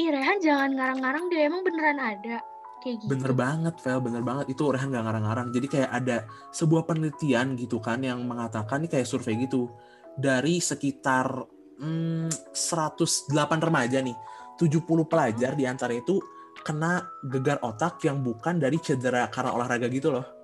Ih 0.00 0.08
Rehan 0.08 0.40
jangan 0.40 0.72
ngarang-ngarang 0.72 1.24
deh, 1.28 1.40
emang 1.44 1.62
beneran 1.62 1.98
ada 2.00 2.36
kayak 2.82 2.96
gitu. 3.04 3.08
Bener 3.14 3.32
banget, 3.36 3.74
Vel, 3.78 4.00
bener 4.02 4.22
banget. 4.26 4.46
Itu 4.50 4.74
Rehan 4.74 4.90
gak 4.90 5.04
ngarang-ngarang. 5.06 5.48
Jadi 5.54 5.66
kayak 5.70 5.90
ada 5.92 6.16
sebuah 6.50 6.82
penelitian 6.88 7.54
gitu 7.54 7.78
kan 7.78 8.02
yang 8.02 8.24
mengatakan, 8.26 8.82
ini 8.82 8.88
kayak 8.90 9.06
survei 9.06 9.38
gitu. 9.38 9.70
Dari 10.18 10.58
sekitar 10.58 11.28
hmm, 11.78 12.28
108 12.50 13.32
remaja 13.62 14.02
nih, 14.02 14.16
70 14.58 14.84
pelajar 15.06 15.52
di 15.54 15.64
antara 15.64 15.94
itu 15.94 16.18
kena 16.62 17.00
gegar 17.26 17.62
otak 17.64 18.02
yang 18.04 18.20
bukan 18.20 18.60
dari 18.60 18.76
cedera 18.82 19.30
karena 19.30 19.54
olahraga 19.54 19.86
gitu 19.88 20.12
loh. 20.12 20.41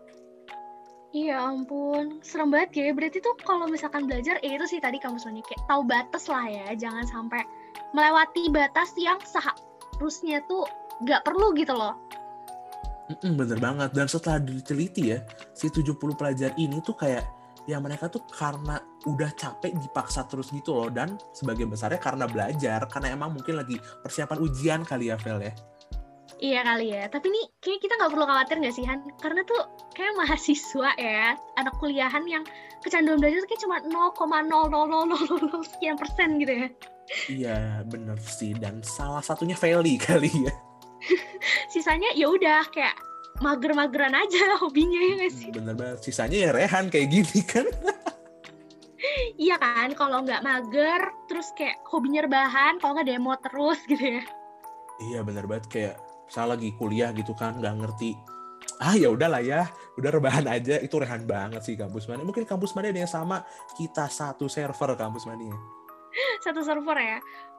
Iya 1.17 1.41
ampun, 1.41 2.21
serem 2.21 2.53
banget 2.53 2.71
ya. 2.77 2.93
Berarti 2.93 3.25
tuh 3.25 3.33
kalau 3.41 3.65
misalkan 3.65 4.05
belajar, 4.05 4.37
eh, 4.45 4.61
itu 4.61 4.69
sih 4.69 4.77
tadi 4.77 5.01
kamu 5.01 5.17
Sony 5.17 5.41
kayak 5.41 5.65
tahu 5.65 5.81
batas 5.89 6.29
lah 6.29 6.45
ya, 6.45 6.69
jangan 6.77 7.09
sampai 7.09 7.49
melewati 7.97 8.53
batas 8.53 8.93
yang 9.01 9.17
seharusnya 9.25 10.45
tuh 10.45 10.69
gak 11.09 11.25
perlu 11.25 11.57
gitu 11.57 11.73
loh. 11.73 11.97
Bener 13.25 13.57
banget. 13.57 13.97
Dan 13.97 14.05
setelah 14.05 14.37
diteliti 14.37 15.17
ya, 15.17 15.25
si 15.57 15.73
70 15.73 15.97
pelajar 16.13 16.53
ini 16.61 16.85
tuh 16.85 16.93
kayak 16.93 17.25
ya 17.69 17.77
mereka 17.81 18.09
tuh 18.09 18.25
karena 18.29 18.81
udah 19.05 19.29
capek 19.37 19.77
dipaksa 19.77 20.25
terus 20.25 20.49
gitu 20.49 20.73
loh 20.73 20.89
dan 20.89 21.21
sebagian 21.37 21.69
besarnya 21.69 22.01
karena 22.01 22.25
belajar 22.25 22.81
karena 22.89 23.13
emang 23.13 23.37
mungkin 23.37 23.61
lagi 23.61 23.77
persiapan 24.01 24.41
ujian 24.41 24.81
kali 24.89 25.13
ya 25.13 25.21
Vel 25.21 25.45
ya. 25.45 25.53
Iya 26.39 26.63
kali 26.63 26.95
ya, 26.95 27.11
tapi 27.11 27.35
nih 27.35 27.45
kayak 27.59 27.83
kita 27.83 27.99
nggak 27.99 28.13
perlu 28.15 28.25
khawatir 28.31 28.57
nggak 28.63 28.75
sih 28.79 28.87
Han? 28.87 29.03
Karena 29.19 29.43
tuh 29.43 29.59
kayak 29.91 30.15
mahasiswa 30.15 30.91
ya, 30.95 31.35
anak 31.59 31.75
kuliahan 31.83 32.23
yang 32.31 32.47
kecanduan 32.79 33.19
belajar 33.19 33.43
tuh 33.43 33.51
kayak 33.51 33.63
cuma 33.67 33.77
0,00000 33.83 35.67
sekian 35.67 35.99
persen 35.99 36.39
gitu 36.39 36.53
ya. 36.55 36.69
Iya 37.27 37.57
bener 37.91 38.19
sih 38.23 38.55
dan 38.55 38.87
salah 38.87 39.25
satunya 39.25 39.59
Feli 39.59 39.99
kali 39.99 40.31
ya. 40.47 40.55
Sisanya 41.75 42.15
ya 42.15 42.31
udah 42.31 42.71
kayak 42.71 42.95
mager-mageran 43.43 44.15
aja 44.15 44.63
hobinya 44.63 45.01
ya 45.03 45.13
nggak 45.19 45.35
sih? 45.35 45.51
Bener 45.51 45.75
banget, 45.75 46.07
sisanya 46.07 46.39
ya 46.39 46.51
Rehan 46.55 46.87
kayak 46.91 47.09
gini 47.11 47.41
kan. 47.43 47.67
Iya 49.39 49.55
kan, 49.63 49.95
kalau 49.95 50.27
nggak 50.27 50.43
mager, 50.43 51.15
terus 51.31 51.55
kayak 51.55 51.79
hobinya 51.87 52.27
rebahan, 52.27 52.83
kalau 52.83 52.99
nggak 52.99 53.07
demo 53.07 53.31
terus 53.39 53.79
gitu 53.87 54.19
ya. 54.19 54.23
Iya 54.99 55.23
bener 55.23 55.47
banget 55.47 55.67
kayak 55.71 55.95
saya 56.29 56.55
lagi 56.55 56.73
kuliah 56.77 57.11
gitu 57.17 57.33
kan 57.35 57.59
nggak 57.59 57.75
ngerti. 57.85 58.13
Ah 58.79 58.95
ya 58.95 59.11
udahlah 59.11 59.43
ya 59.43 59.67
udah 59.99 60.11
rebahan 60.13 60.47
aja. 60.47 60.79
Itu 60.79 61.03
rehan 61.03 61.25
banget 61.25 61.65
sih 61.65 61.75
kampus 61.75 62.07
mana 62.07 62.23
mungkin 62.23 62.47
kampus 62.47 62.73
mana 62.77 62.93
ada 62.93 63.01
yang 63.03 63.11
sama 63.11 63.43
kita 63.75 64.07
satu 64.07 64.47
server 64.47 64.95
kampus 64.95 65.27
mana 65.27 65.51
satu 66.45 66.61
server 66.63 66.97
ya? 66.97 67.19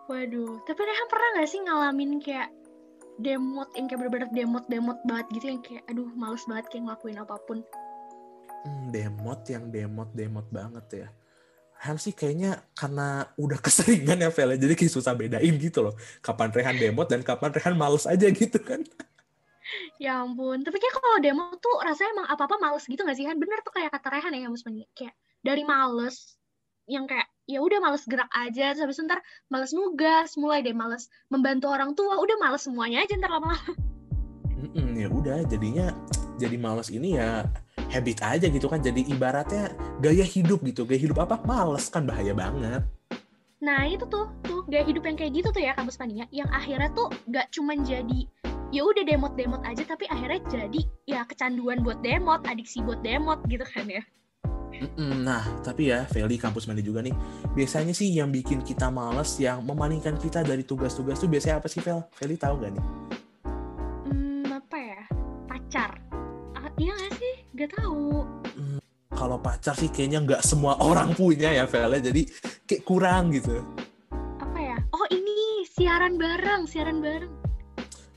Waduh 0.10 0.64
tapi 0.66 0.82
rehan 0.82 1.08
pernah 1.12 1.30
nggak 1.38 1.50
sih 1.50 1.60
ngalamin 1.62 2.12
kayak 2.24 2.50
demot 3.20 3.68
yang 3.76 3.86
kayak 3.92 4.00
bener-bener 4.00 4.30
demot 4.32 4.66
demot 4.72 5.00
banget 5.04 5.28
gitu 5.36 5.46
yang 5.52 5.62
kayak 5.62 5.84
aduh 5.92 6.08
males 6.16 6.48
banget 6.48 6.66
kayak 6.72 6.84
ngelakuin 6.88 7.20
apa 7.20 7.36
pun? 7.44 7.60
Hmm, 8.64 8.92
demot 8.92 9.42
yang 9.48 9.72
demot 9.72 10.10
demot 10.16 10.48
banget 10.52 10.86
ya 10.92 11.08
Rehan 11.80 11.96
sih 11.96 12.12
kayaknya 12.12 12.60
karena 12.76 13.24
udah 13.40 13.56
keseringan 13.64 14.20
ya 14.20 14.30
Vel, 14.36 14.60
jadi 14.60 14.76
kayak 14.76 14.92
susah 14.92 15.16
bedain 15.16 15.56
gitu 15.56 15.80
loh. 15.80 15.96
Kapan 16.20 16.52
Rehan 16.52 16.76
demot 16.76 17.08
dan 17.08 17.24
kapan 17.24 17.56
Rehan 17.56 17.80
males 17.80 18.04
aja 18.04 18.28
gitu 18.28 18.60
kan. 18.60 18.84
Ya 20.02 20.26
ampun, 20.26 20.66
tapi 20.66 20.82
kayak 20.82 20.98
kalau 20.98 21.22
demo 21.22 21.54
tuh 21.62 21.78
rasanya 21.86 22.18
emang 22.18 22.28
apa-apa 22.34 22.58
males 22.58 22.90
gitu 22.90 23.06
gak 23.06 23.14
sih 23.14 23.30
Han? 23.30 23.38
Bener 23.38 23.62
tuh 23.62 23.70
kayak 23.70 23.94
kata 23.94 24.18
Rehan 24.18 24.34
ya, 24.34 24.50
Mas 24.50 24.66
Kayak 24.66 25.14
dari 25.46 25.62
males, 25.62 26.42
yang 26.90 27.06
kayak 27.06 27.30
ya 27.46 27.62
udah 27.62 27.78
males 27.78 28.02
gerak 28.10 28.34
aja, 28.34 28.74
terus 28.74 28.98
habis 28.98 29.06
ntar 29.06 29.22
males 29.46 29.70
nugas, 29.70 30.34
mulai 30.42 30.66
deh 30.66 30.74
males 30.74 31.06
membantu 31.30 31.70
orang 31.70 31.94
tua, 31.94 32.18
udah 32.18 32.42
males 32.42 32.66
semuanya 32.66 33.06
aja 33.06 33.14
ntar 33.22 33.30
lama-lama. 33.30 33.78
Mm 34.58 34.70
-mm, 34.74 34.90
ya 34.98 35.08
udah, 35.14 35.38
jadinya 35.46 35.94
jadi 36.42 36.58
males 36.58 36.90
ini 36.90 37.22
ya 37.22 37.46
habit 37.90 38.22
aja 38.22 38.46
gitu 38.48 38.70
kan 38.70 38.80
jadi 38.80 39.02
ibaratnya 39.10 39.74
gaya 40.00 40.24
hidup 40.24 40.62
gitu. 40.64 40.86
Gaya 40.86 41.02
hidup 41.02 41.26
apa? 41.26 41.42
Males 41.44 41.90
kan 41.90 42.06
bahaya 42.06 42.32
banget. 42.38 42.86
Nah 43.60 43.84
itu 43.90 44.08
tuh 44.08 44.32
tuh 44.48 44.64
gaya 44.72 44.88
hidup 44.88 45.04
yang 45.04 45.18
kayak 45.20 45.36
gitu 45.36 45.50
tuh 45.52 45.60
ya 45.60 45.76
kampus 45.76 46.00
mania 46.00 46.24
yang 46.32 46.48
akhirnya 46.48 46.88
tuh 46.96 47.12
gak 47.28 47.52
cuman 47.52 47.84
jadi 47.84 48.24
ya 48.72 48.86
udah 48.86 49.04
demot 49.04 49.34
demot 49.36 49.60
aja 49.66 49.84
tapi 49.84 50.08
akhirnya 50.08 50.40
jadi 50.48 50.82
ya 51.10 51.26
kecanduan 51.28 51.84
buat 51.84 52.00
demot 52.00 52.46
adiksi 52.48 52.80
buat 52.86 53.04
demot 53.04 53.44
gitu 53.52 53.66
kan 53.68 53.84
ya. 53.90 54.04
Nah 54.96 55.44
tapi 55.60 55.92
ya 55.92 56.08
Feli 56.08 56.40
kampus 56.40 56.72
mandi 56.72 56.86
juga 56.86 57.04
nih. 57.04 57.12
Biasanya 57.52 57.92
sih 57.92 58.16
yang 58.16 58.32
bikin 58.32 58.64
kita 58.64 58.88
males 58.88 59.36
yang 59.42 59.60
memalingkan 59.66 60.16
kita 60.16 60.40
dari 60.46 60.64
tugas-tugas 60.64 61.20
tuh 61.20 61.28
biasanya 61.28 61.60
apa 61.60 61.68
sih 61.68 61.84
Fel? 61.84 62.00
Feli 62.16 62.40
tahu 62.40 62.64
gak 62.64 62.80
nih? 62.80 62.86
Gak 67.60 67.68
sih 67.68 67.76
Gak 67.76 67.76
tahu. 67.76 68.24
Hmm, 68.56 68.80
kalau 69.12 69.38
pacar 69.44 69.76
sih 69.76 69.92
kayaknya 69.92 70.24
nggak 70.24 70.44
semua 70.48 70.80
orang 70.80 71.12
punya 71.12 71.52
ya 71.52 71.68
Vela, 71.68 72.00
jadi 72.00 72.24
kayak 72.64 72.84
kurang 72.88 73.36
gitu. 73.36 73.60
Apa 74.40 74.60
ya? 74.60 74.78
Oh 74.96 75.08
ini 75.12 75.68
siaran 75.68 76.16
bareng, 76.16 76.64
siaran 76.64 77.04
bareng. 77.04 77.34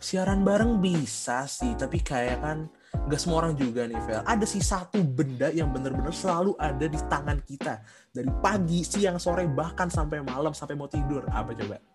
Siaran 0.02 0.42
bareng 0.46 0.82
bisa 0.82 1.46
sih, 1.46 1.75
tapi 1.75 2.02
kayak 2.02 2.38
kan 2.42 2.58
nggak 3.06 3.18
semua 3.18 3.46
orang 3.46 3.58
juga 3.58 3.87
nih 3.87 3.99
Vel. 4.06 4.22
Ada 4.22 4.46
sih 4.46 4.62
satu 4.62 5.02
benda 5.02 5.50
yang 5.50 5.75
bener-bener 5.75 6.14
selalu 6.14 6.54
ada 6.58 6.87
di 6.87 6.99
tangan 7.11 7.38
kita 7.42 7.82
dari 8.14 8.30
pagi, 8.38 8.87
siang, 8.87 9.18
sore, 9.18 9.46
bahkan 9.50 9.90
sampai 9.90 10.22
malam 10.22 10.54
sampai 10.54 10.78
mau 10.78 10.87
tidur. 10.87 11.26
Apa 11.30 11.54
coba? 11.54 11.91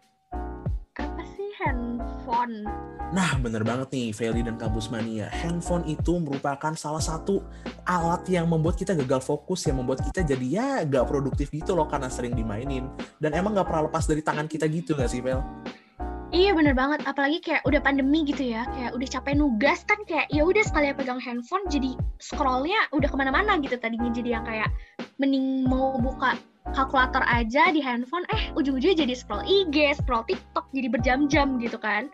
Handphone? 2.28 2.68
Nah, 3.16 3.40
bener 3.40 3.64
banget 3.64 3.88
nih, 3.96 4.12
Feli 4.12 4.44
dan 4.44 4.60
Kampus 4.60 4.92
Mania. 4.92 5.32
Handphone 5.32 5.88
itu 5.88 6.20
merupakan 6.20 6.76
salah 6.76 7.00
satu 7.00 7.40
alat 7.88 8.28
yang 8.28 8.52
membuat 8.52 8.76
kita 8.76 8.92
gagal 9.00 9.24
fokus, 9.24 9.64
yang 9.64 9.80
membuat 9.80 10.04
kita 10.04 10.28
jadi 10.28 10.44
ya 10.44 10.70
gak 10.84 11.08
produktif 11.08 11.48
gitu 11.56 11.72
loh 11.72 11.88
karena 11.88 12.12
sering 12.12 12.36
dimainin. 12.36 12.92
Dan 13.16 13.32
emang 13.32 13.56
gak 13.56 13.72
pernah 13.72 13.88
lepas 13.88 14.04
dari 14.04 14.20
tangan 14.20 14.52
kita 14.52 14.68
gitu 14.68 14.92
gak 15.00 15.08
sih, 15.08 15.24
Fel? 15.24 15.40
Iya 16.36 16.52
bener 16.52 16.76
banget, 16.76 17.08
apalagi 17.08 17.40
kayak 17.40 17.64
udah 17.64 17.80
pandemi 17.80 18.28
gitu 18.28 18.52
ya, 18.52 18.68
kayak 18.76 18.92
udah 19.00 19.08
capek 19.08 19.40
nugas 19.40 19.88
kan 19.88 20.04
kayak 20.04 20.28
ya 20.28 20.44
udah 20.44 20.60
sekali 20.60 20.92
pegang 20.92 21.24
handphone 21.24 21.64
jadi 21.72 21.96
scrollnya 22.20 22.92
udah 22.92 23.08
ke 23.08 23.16
mana-mana 23.16 23.56
gitu 23.64 23.80
tadinya 23.80 24.12
jadi 24.12 24.36
yang 24.36 24.44
kayak 24.44 24.68
mending 25.24 25.64
mau 25.64 25.96
buka 25.96 26.36
kalkulator 26.76 27.24
aja 27.28 27.72
di 27.72 27.80
handphone, 27.80 28.26
eh 28.34 28.52
ujung-ujungnya 28.56 29.08
jadi 29.08 29.14
scroll 29.16 29.44
IG, 29.46 30.00
scroll 30.02 30.26
TikTok, 30.28 30.68
jadi 30.72 30.88
berjam-jam 30.92 31.62
gitu 31.62 31.78
kan. 31.80 32.12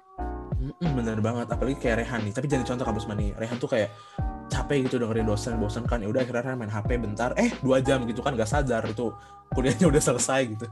Bener 0.79 1.19
banget, 1.19 1.51
apalagi 1.51 1.75
kayak 1.75 2.05
Rehan 2.05 2.23
nih. 2.23 2.33
Tapi 2.33 2.45
jadi 2.47 2.63
contoh 2.63 2.85
kampus 2.87 3.05
mani. 3.09 3.35
Rehan 3.35 3.59
tuh 3.59 3.67
kayak 3.67 3.91
capek 4.47 4.87
gitu 4.87 5.01
dengerin 5.01 5.27
dosen, 5.27 5.59
bosan 5.59 5.83
kan. 5.83 5.99
Ya 5.99 6.07
udah 6.07 6.23
akhirnya 6.23 6.43
Rehan 6.45 6.57
main 6.59 6.71
HP 6.71 6.89
bentar, 7.03 7.35
eh 7.35 7.51
dua 7.59 7.83
jam 7.83 8.07
gitu 8.07 8.23
kan 8.23 8.37
gak 8.39 8.47
sadar 8.47 8.83
itu 8.87 9.11
kuliahnya 9.51 9.91
udah 9.91 10.01
selesai 10.01 10.55
gitu. 10.55 10.65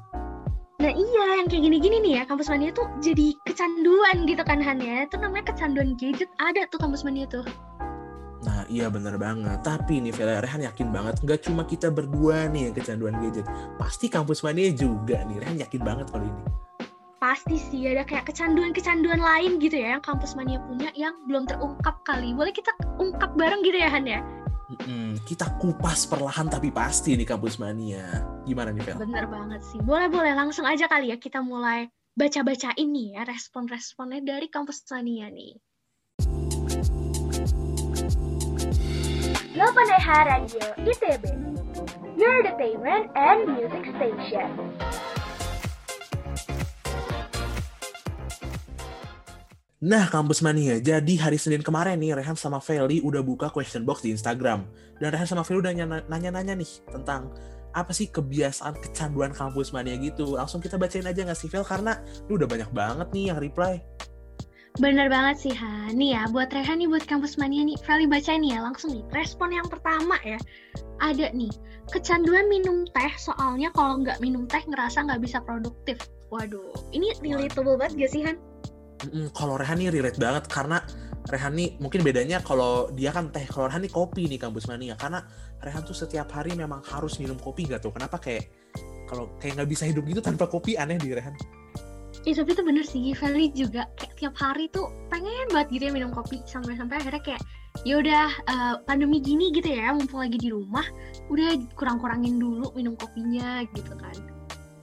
Nah 0.82 0.90
iya, 0.90 1.24
yang 1.38 1.46
kayak 1.46 1.62
gini-gini 1.68 1.98
nih 2.02 2.14
ya, 2.18 2.24
kampus 2.26 2.50
mania 2.50 2.74
tuh 2.74 2.90
jadi 3.06 3.38
kecanduan 3.46 4.26
gitu 4.26 4.42
kan 4.42 4.64
Han 4.64 4.80
ya. 4.80 5.06
Itu 5.06 5.20
namanya 5.20 5.54
kecanduan 5.54 5.94
gadget, 6.00 6.32
ada 6.40 6.66
tuh 6.72 6.80
kampus 6.80 7.04
mania 7.04 7.28
tuh. 7.28 7.46
Nah 8.42 8.66
iya 8.70 8.90
bener 8.90 9.22
banget, 9.22 9.62
tapi 9.62 10.02
nih 10.02 10.14
Vela 10.18 10.42
Rehan 10.42 10.66
yakin 10.66 10.90
banget, 10.90 11.22
nggak 11.22 11.40
cuma 11.46 11.62
kita 11.66 11.94
berdua 11.94 12.50
nih 12.50 12.70
yang 12.70 12.74
kecanduan 12.74 13.16
gadget. 13.22 13.46
Pasti 13.78 14.10
kampus 14.10 14.42
mania 14.42 14.74
juga 14.74 15.22
nih, 15.30 15.38
Rehan 15.46 15.58
yakin 15.62 15.82
banget 15.86 16.10
kalau 16.10 16.26
ini 16.26 16.44
pasti 17.22 17.54
sih 17.62 17.86
ada 17.86 18.02
kayak 18.02 18.34
kecanduan-kecanduan 18.34 19.22
lain 19.22 19.62
gitu 19.62 19.78
ya 19.78 19.94
yang 19.94 20.02
kampus 20.02 20.34
mania 20.34 20.58
punya 20.66 20.90
yang 20.98 21.14
belum 21.30 21.46
terungkap 21.46 22.02
kali. 22.02 22.34
Boleh 22.34 22.50
kita 22.50 22.74
ungkap 22.98 23.38
bareng 23.38 23.62
gitu 23.62 23.78
ya 23.78 23.94
Han 23.94 24.10
ya? 24.10 24.26
Mm-mm, 24.74 25.22
kita 25.30 25.46
kupas 25.62 26.10
perlahan 26.10 26.50
tapi 26.50 26.74
pasti 26.74 27.14
di 27.14 27.22
kampus 27.22 27.62
mania. 27.62 28.26
Gimana 28.50 28.74
nih 28.74 28.82
Vel? 28.82 29.06
Bener 29.06 29.30
banget 29.30 29.62
sih. 29.70 29.78
Boleh 29.86 30.10
boleh 30.10 30.34
langsung 30.34 30.66
aja 30.66 30.90
kali 30.90 31.14
ya 31.14 31.22
kita 31.22 31.46
mulai 31.46 31.86
baca-baca 32.18 32.74
ini 32.82 33.14
ya 33.14 33.22
respon-responnya 33.22 34.26
dari 34.26 34.50
kampus 34.50 34.82
mania 34.90 35.30
nih. 35.30 35.62
8 39.51 39.60
Radio 40.31 40.63
ITB 40.79 41.27
Your 42.15 42.39
Entertainment 42.39 43.12
and 43.20 43.51
Music 43.51 43.84
Station 44.00 44.48
Nah, 49.84 50.08
kampus 50.08 50.39
mania. 50.39 50.79
Jadi 50.79 51.20
hari 51.20 51.36
Senin 51.36 51.60
kemarin 51.67 52.00
nih, 52.00 52.15
Rehan 52.15 52.39
sama 52.39 52.63
Feli 52.63 53.03
udah 53.03 53.20
buka 53.20 53.51
question 53.51 53.84
box 53.84 54.08
di 54.08 54.15
Instagram. 54.15 54.63
Dan 55.03 55.12
Rehan 55.12 55.27
sama 55.27 55.43
Feli 55.43 55.60
udah 55.67 55.75
nanya-nanya 56.08 56.55
nih 56.55 56.88
tentang 56.88 57.36
apa 57.75 57.91
sih 57.91 58.08
kebiasaan 58.08 58.79
kecanduan 58.79 59.36
kampus 59.36 59.75
mania 59.75 60.00
gitu. 60.00 60.39
Langsung 60.39 60.63
kita 60.63 60.79
bacain 60.79 61.03
aja 61.03 61.27
nggak 61.27 61.36
sih, 61.36 61.51
Fel? 61.51 61.67
Karena 61.67 62.00
lu 62.31 62.39
udah 62.39 62.48
banyak 62.48 62.72
banget 62.72 63.08
nih 63.12 63.36
yang 63.36 63.39
reply. 63.43 63.84
Bener 64.80 65.12
banget 65.12 65.36
sih, 65.36 65.51
Ha. 65.51 65.92
Nih 65.92 66.16
ya, 66.16 66.32
buat 66.32 66.48
Rehan 66.56 66.80
nih, 66.80 66.88
buat 66.88 67.04
kampus 67.04 67.36
mania 67.36 67.68
nih. 67.68 67.75
Feli 67.84 68.08
bacain 68.08 68.40
nih 68.40 68.56
ya, 68.56 68.60
langsung 68.63 68.96
nih. 68.96 69.04
Respon 69.12 69.51
yang 69.51 69.68
pertama 69.68 70.16
ya. 70.24 70.40
Ada 71.04 71.36
nih, 71.36 71.51
kecanduan 71.92 72.48
minum 72.48 72.88
teh 72.96 73.12
soalnya 73.20 73.68
kalau 73.75 74.00
nggak 74.00 74.24
minum 74.24 74.48
teh 74.48 74.63
ngerasa 74.63 75.04
nggak 75.04 75.20
bisa 75.20 75.44
produktif. 75.44 76.00
Waduh, 76.32 76.72
ini 76.96 77.12
relatable 77.20 77.75
banget 77.75 78.08
gak 78.08 78.12
sih, 78.16 78.22
Han? 78.24 78.40
Mm, 79.12 79.28
kalau 79.36 79.60
Rehan 79.60 79.82
nih 79.82 79.92
relate 79.92 80.16
banget 80.22 80.48
karena 80.48 80.80
Rehan 81.28 81.54
nih 81.58 81.75
mungkin 81.82 82.01
bedanya 82.06 82.40
kalau 82.40 82.88
dia 82.96 83.12
kan 83.12 83.28
teh, 83.34 83.44
kalau 83.50 83.68
Rehan 83.68 83.84
nih 83.84 83.92
kopi 83.92 84.30
nih 84.32 84.40
kampus 84.40 84.72
mania 84.72 84.96
karena 84.96 85.25
Rehan 85.60 85.84
tuh 85.84 85.98
setiap 85.98 86.32
hari 86.32 86.56
memang 86.56 86.80
harus 86.88 87.20
minum 87.20 87.36
kopi 87.36 87.68
gak 87.68 87.84
tuh 87.84 87.92
kenapa 87.92 88.22
kayak 88.22 88.48
kalau 89.10 89.36
kayak 89.44 89.60
nggak 89.60 89.70
bisa 89.70 89.84
hidup 89.90 90.08
gitu 90.08 90.24
tanpa 90.24 90.48
kopi 90.48 90.80
aneh 90.80 90.96
di 90.96 91.12
Rehan. 91.12 91.36
Iya 92.22 92.46
tapi 92.46 92.54
itu 92.54 92.62
bener 92.62 92.86
sih, 92.86 93.18
Feli 93.18 93.50
juga 93.50 93.90
kayak 93.98 94.13
tiap 94.13 94.36
hari 94.38 94.70
tuh 94.70 94.94
pengen 95.10 95.50
banget 95.50 95.74
gitu 95.74 95.84
ya 95.90 95.94
minum 95.94 96.13
kopi 96.13 96.38
sampai-sampai 96.46 97.01
akhirnya 97.01 97.24
kayak 97.25 97.42
ya 97.82 97.98
udah 97.98 98.28
uh, 98.46 98.75
pandemi 98.86 99.18
gini 99.18 99.50
gitu 99.50 99.74
ya 99.74 99.90
mumpung 99.90 100.22
lagi 100.22 100.38
di 100.38 100.54
rumah 100.54 100.86
udah 101.34 101.58
kurang-kurangin 101.74 102.38
dulu 102.38 102.70
minum 102.78 102.94
kopinya 102.94 103.66
gitu 103.74 103.94
kan. 103.98 104.13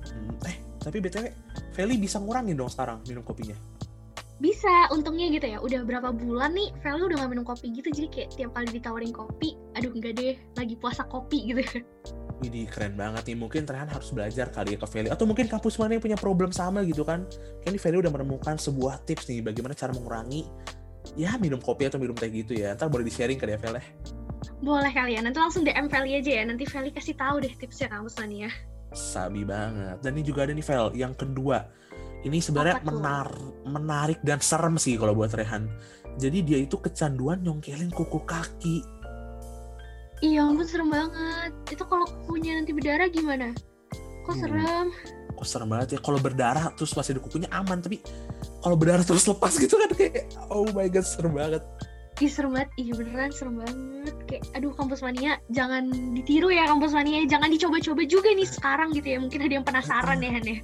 Hmm, 0.03 0.49
eh 0.51 0.57
tapi 0.83 0.99
btw 0.99 1.31
Feli 1.79 1.95
bisa 1.95 2.19
ngurangin 2.19 2.59
dong 2.59 2.73
sekarang 2.73 2.99
minum 3.07 3.23
kopinya 3.23 3.55
bisa 4.39 4.87
untungnya 4.95 5.27
gitu 5.35 5.47
ya 5.51 5.59
udah 5.59 5.83
berapa 5.83 6.15
bulan 6.15 6.55
nih 6.55 6.71
Feli 6.79 7.03
udah 7.07 7.27
gak 7.27 7.31
minum 7.35 7.47
kopi 7.47 7.75
gitu 7.75 7.91
jadi 7.91 8.09
kayak 8.11 8.29
tiap 8.39 8.51
kali 8.55 8.71
ditawarin 8.71 9.11
kopi 9.11 9.59
aduh 9.75 9.91
enggak 9.91 10.15
deh 10.15 10.35
lagi 10.55 10.75
puasa 10.79 11.03
kopi 11.11 11.55
gitu 11.55 11.63
Ini 12.39 12.71
keren 12.71 12.95
banget 12.95 13.27
nih. 13.27 13.37
Mungkin 13.37 13.67
Rehan 13.67 13.91
harus 13.91 14.15
belajar 14.15 14.51
kali 14.55 14.75
ya 14.75 14.79
ke 14.79 14.87
Feli. 14.87 15.09
Atau 15.11 15.27
mungkin 15.27 15.51
kampus 15.51 15.75
mana 15.79 15.99
yang 15.99 16.05
punya 16.05 16.19
problem 16.19 16.55
sama 16.55 16.87
gitu 16.87 17.03
kan. 17.03 17.27
Kayak 17.63 17.73
ini 17.75 17.81
Feli 17.83 17.97
udah 17.99 18.13
menemukan 18.15 18.55
sebuah 18.55 19.03
tips 19.03 19.27
nih. 19.27 19.43
Bagaimana 19.43 19.75
cara 19.75 19.91
mengurangi 19.91 20.47
ya 21.19 21.35
minum 21.41 21.59
kopi 21.59 21.91
atau 21.91 21.99
minum 21.99 22.15
teh 22.15 22.31
gitu 22.31 22.55
ya. 22.55 22.79
Ntar 22.79 22.87
boleh 22.87 23.07
di-sharing 23.07 23.39
kali 23.39 23.55
ya 23.57 23.61
Feli. 23.61 23.83
boleh 24.59 24.91
kali 24.91 25.15
ya 25.15 25.23
nanti 25.23 25.39
langsung 25.39 25.63
DM 25.63 25.87
Feli 25.87 26.19
aja 26.19 26.31
ya 26.31 26.45
nanti 26.47 26.67
Feli 26.67 26.91
kasih 26.91 27.15
tahu 27.15 27.43
deh 27.43 27.51
tipsnya 27.59 27.91
kampus 27.91 28.19
mana 28.19 28.47
ya 28.47 28.51
Sabi 28.95 29.45
banget. 29.45 30.01
Dan 30.01 30.17
ini 30.17 30.25
juga 30.25 30.49
ada 30.49 30.53
nih 30.57 30.65
Fel, 30.65 30.97
yang 30.97 31.13
kedua. 31.13 31.69
Ini 32.25 32.39
sebenarnya 32.43 32.83
menar 32.83 33.31
menarik 33.63 34.19
dan 34.27 34.43
serem 34.43 34.75
sih 34.81 34.99
kalau 34.99 35.15
buat 35.15 35.31
Rehan. 35.31 35.71
Jadi 36.19 36.43
dia 36.43 36.59
itu 36.59 36.75
kecanduan 36.81 37.45
nyongkelin 37.47 37.95
kuku 37.95 38.21
kaki. 38.27 38.83
Iya 40.25 40.45
ampun 40.45 40.67
serem 40.67 40.91
banget 40.91 41.53
itu 41.71 41.83
kalau 41.87 42.07
kukunya 42.07 42.59
nanti 42.59 42.73
berdarah 42.75 43.09
gimana 43.11 43.55
kok 44.27 44.35
Hmm. 44.37 44.43
serem 44.45 44.89
Kok 45.39 45.47
serem 45.47 45.71
banget 45.71 45.89
ya. 45.95 45.99
Kalau 46.03 46.19
berdarah 46.19 46.75
terus 46.75 46.99
masih 46.99 47.15
ada 47.15 47.23
kukunya 47.23 47.47
aman. 47.55 47.79
Tapi 47.79 48.03
kalau 48.59 48.75
berdarah 48.75 49.07
terus 49.07 49.23
lepas 49.23 49.55
gitu 49.55 49.79
kan 49.79 49.87
kayak 49.95 50.27
oh 50.51 50.67
my 50.75 50.91
god 50.91 51.07
serem 51.07 51.31
banget. 51.31 51.63
Ih 52.19 52.27
serem 52.27 52.51
banget, 52.51 52.67
iya 52.83 52.93
beneran 52.99 53.31
serem 53.31 53.63
banget 53.63 54.15
Kayak 54.27 54.43
aduh 54.59 54.75
kampus 54.75 55.07
mania 55.07 55.39
jangan 55.55 55.87
ditiru 56.19 56.51
ya 56.51 56.67
kampus 56.67 56.91
mania 56.91 57.23
Jangan 57.31 57.47
dicoba-coba 57.55 58.03
juga 58.11 58.35
nih 58.35 58.43
sekarang 58.43 58.91
gitu 58.91 59.07
ya 59.07 59.19
Mungkin 59.23 59.39
ada 59.47 59.55
yang 59.55 59.63
penasaran 59.63 60.19
ya 60.19 60.31
Han 60.35 60.43
ya 60.43 60.59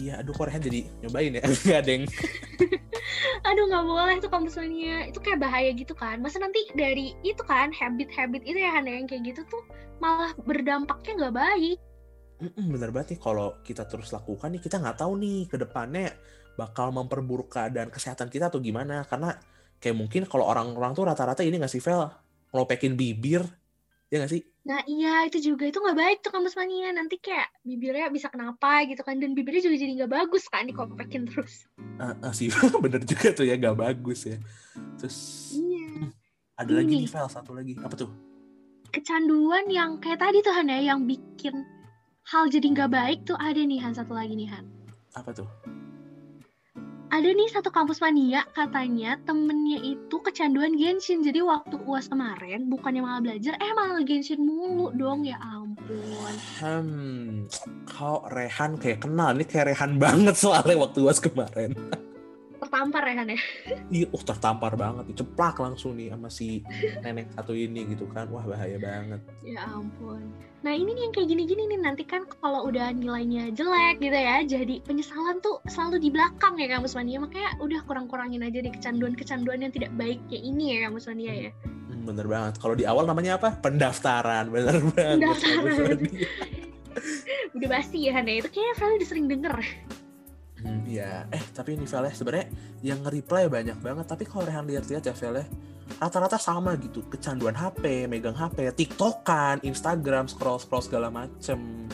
Iya, 0.00 0.20
aduh 0.20 0.32
kok 0.36 0.46
Rehan 0.48 0.62
jadi 0.62 0.80
nyobain 1.04 1.32
ya. 1.38 1.42
Gak 1.66 1.78
ada 1.84 1.90
yang 1.90 2.04
Aduh 3.48 3.64
nggak 3.70 3.86
boleh 3.86 4.16
tuh 4.18 4.30
kampus 4.32 4.58
mania 4.58 5.06
Itu 5.06 5.22
kayak 5.22 5.38
bahaya 5.38 5.70
gitu 5.72 5.94
kan. 5.94 6.18
Masa 6.18 6.42
nanti 6.42 6.66
dari 6.74 7.14
itu 7.22 7.40
kan 7.46 7.70
habit-habit 7.70 8.42
itu 8.42 8.58
ya 8.58 8.70
Han 8.74 8.90
ya 8.90 8.98
Yang 9.00 9.06
kayak 9.14 9.22
gitu 9.34 9.40
tuh 9.46 9.62
malah 10.02 10.34
berdampaknya 10.44 11.12
nggak 11.24 11.36
baik. 11.36 11.78
Mm-mm, 12.36 12.66
bener 12.76 12.90
banget 12.92 13.16
nih. 13.16 13.20
Kalau 13.22 13.48
kita 13.64 13.88
terus 13.88 14.12
lakukan 14.12 14.52
nih 14.52 14.60
kita 14.60 14.76
nggak 14.82 14.98
tahu 15.00 15.12
nih 15.16 15.48
ke 15.48 15.56
depannya 15.56 16.12
bakal 16.56 16.92
memperburuk 16.92 17.52
keadaan 17.52 17.88
kesehatan 17.88 18.28
kita 18.28 18.52
atau 18.52 18.60
gimana. 18.60 19.06
Karena 19.08 19.32
kayak 19.80 19.96
mungkin 19.96 20.22
kalau 20.28 20.44
orang-orang 20.48 20.92
tuh 20.92 21.08
rata-rata 21.08 21.40
ini 21.46 21.56
nggak 21.56 21.72
sih 21.72 21.80
Vel? 21.80 22.04
Ngelopekin 22.52 22.94
bibir 22.96 23.44
ya 24.06 24.22
nggak 24.22 24.32
sih 24.32 24.42
Nah 24.66 24.82
iya 24.90 25.22
itu 25.30 25.38
juga. 25.38 25.70
Itu 25.70 25.78
nggak 25.78 25.94
baik 25.94 26.18
tuh 26.26 26.34
kampus 26.34 26.58
mania 26.58 26.90
Nanti 26.90 27.22
kayak 27.22 27.54
bibirnya 27.62 28.10
bisa 28.10 28.26
kenapa 28.26 28.82
gitu 28.90 29.00
kan. 29.06 29.22
Dan 29.22 29.32
bibirnya 29.38 29.62
juga 29.62 29.76
jadi 29.78 29.92
nggak 30.02 30.12
bagus 30.12 30.50
kan 30.50 30.66
dikopekin 30.66 31.30
terus. 31.30 31.70
Ah, 32.02 32.18
ah, 32.20 32.34
sih. 32.34 32.50
Bener 32.84 33.06
juga 33.06 33.30
tuh 33.30 33.46
ya 33.46 33.54
nggak 33.54 33.78
bagus 33.78 34.26
ya. 34.26 34.36
Terus 34.98 35.16
Iya. 35.54 36.10
ada 36.58 36.72
lagi 36.74 36.92
Ini. 36.98 37.06
nih 37.06 37.10
Vel 37.14 37.28
satu 37.30 37.54
lagi. 37.54 37.78
Apa 37.78 37.94
tuh? 37.94 38.10
Kecanduan 38.90 39.70
yang 39.70 40.02
kayak 40.02 40.18
tadi 40.18 40.42
tuh 40.42 40.50
Han 40.50 40.66
ya 40.66 40.94
yang 40.94 41.06
bikin 41.06 41.62
hal 42.26 42.50
jadi 42.50 42.66
nggak 42.74 42.90
baik 42.90 43.18
tuh 43.22 43.38
ada 43.38 43.62
nih 43.62 43.78
Han. 43.86 43.94
Satu 43.94 44.18
lagi 44.18 44.34
nih 44.34 44.50
Han. 44.50 44.66
Apa 45.14 45.30
tuh 45.30 45.46
ada 47.10 47.28
nih 47.30 47.48
satu 47.50 47.70
kampus 47.70 48.02
mania 48.02 48.42
katanya 48.52 49.18
temennya 49.22 49.78
itu 49.82 50.16
kecanduan 50.20 50.74
Genshin. 50.74 51.22
Jadi 51.22 51.42
waktu 51.42 51.78
uas 51.86 52.10
kemarin 52.10 52.66
bukannya 52.66 53.02
malah 53.02 53.22
belajar 53.22 53.54
eh 53.58 53.72
malah 53.74 54.02
Genshin 54.02 54.42
mulu 54.42 54.90
dong 54.94 55.22
ya 55.22 55.38
ampun. 55.38 56.34
Hmm 56.58 57.46
kau 57.96 58.26
Rehan 58.28 58.76
kayak 58.76 59.08
kenal? 59.08 59.32
Ini 59.32 59.44
kayak 59.48 59.72
Rehan 59.72 59.96
banget 59.96 60.36
soalnya 60.36 60.76
waktu 60.76 61.00
was 61.00 61.22
kemarin 61.22 61.72
tertampar 62.58 63.02
ya 63.06 63.14
Han 63.20 63.30
ya 63.32 63.40
Iya, 63.88 64.06
uh 64.10 64.22
tertampar 64.22 64.72
banget, 64.74 65.04
ceplak 65.14 65.56
langsung 65.60 65.94
nih 65.94 66.10
sama 66.10 66.28
si 66.28 66.60
nenek 67.00 67.30
satu 67.32 67.52
ini 67.54 67.86
gitu 67.92 68.04
kan, 68.10 68.26
wah 68.32 68.42
bahaya 68.42 68.76
banget. 68.76 69.20
ya 69.44 69.62
ampun 69.68 70.32
nah 70.64 70.74
ini 70.74 70.98
nih 70.98 71.02
yang 71.06 71.14
kayak 71.14 71.28
gini-gini 71.30 71.62
nih 71.70 71.78
nanti 71.78 72.02
kan 72.02 72.26
kalau 72.42 72.66
udah 72.66 72.90
nilainya 72.90 73.54
jelek 73.54 74.02
gitu 74.02 74.18
ya 74.18 74.42
jadi 74.42 74.82
penyesalan 74.82 75.38
tuh 75.38 75.62
selalu 75.70 76.02
di 76.02 76.10
belakang 76.10 76.58
ya 76.58 76.66
kampus 76.66 76.98
mania 76.98 77.22
makanya 77.22 77.54
udah 77.62 77.78
kurang-kurangin 77.86 78.42
aja 78.42 78.58
deh 78.64 78.72
kecanduan-kecanduan 78.74 79.62
yang 79.62 79.70
tidak 79.70 79.94
baik 79.94 80.18
kayak 80.26 80.42
ini 80.42 80.74
ya 80.74 80.90
kampus 80.90 81.06
mania 81.06 81.32
ya 81.48 81.52
Hmm, 81.86 82.02
bener 82.02 82.26
banget. 82.26 82.58
Kalau 82.58 82.74
di 82.74 82.82
awal 82.82 83.06
namanya 83.06 83.38
apa? 83.38 83.54
Pendaftaran, 83.62 84.50
bener 84.50 84.82
banget. 84.90 85.22
Pendaftaran. 85.22 85.98
udah 87.56 87.68
basi 87.70 88.08
ya 88.08 88.12
Han 88.16 88.26
ya 88.26 88.42
itu 88.42 88.48
kayaknya 88.50 88.96
udah 88.98 89.06
sering 89.08 89.26
denger 89.30 89.54
Iya, 90.86 91.26
eh 91.34 91.42
tapi 91.50 91.74
ini 91.74 91.84
ya, 91.84 92.14
sebenarnya 92.14 92.46
yang 92.86 93.02
nge-reply 93.02 93.50
banyak 93.50 93.78
banget. 93.82 94.06
Tapi 94.06 94.22
kalau 94.22 94.46
Rehan 94.46 94.70
lihat-lihat 94.70 95.02
ya 95.02 95.14
ya, 95.18 95.44
rata-rata 95.98 96.38
sama 96.38 96.78
gitu. 96.78 97.02
Kecanduan 97.10 97.58
HP, 97.58 98.06
megang 98.06 98.38
HP, 98.38 98.70
TikTokan, 98.70 99.66
Instagram, 99.66 100.30
scroll-scroll 100.30 100.86
segala 100.86 101.10
macem. 101.10 101.90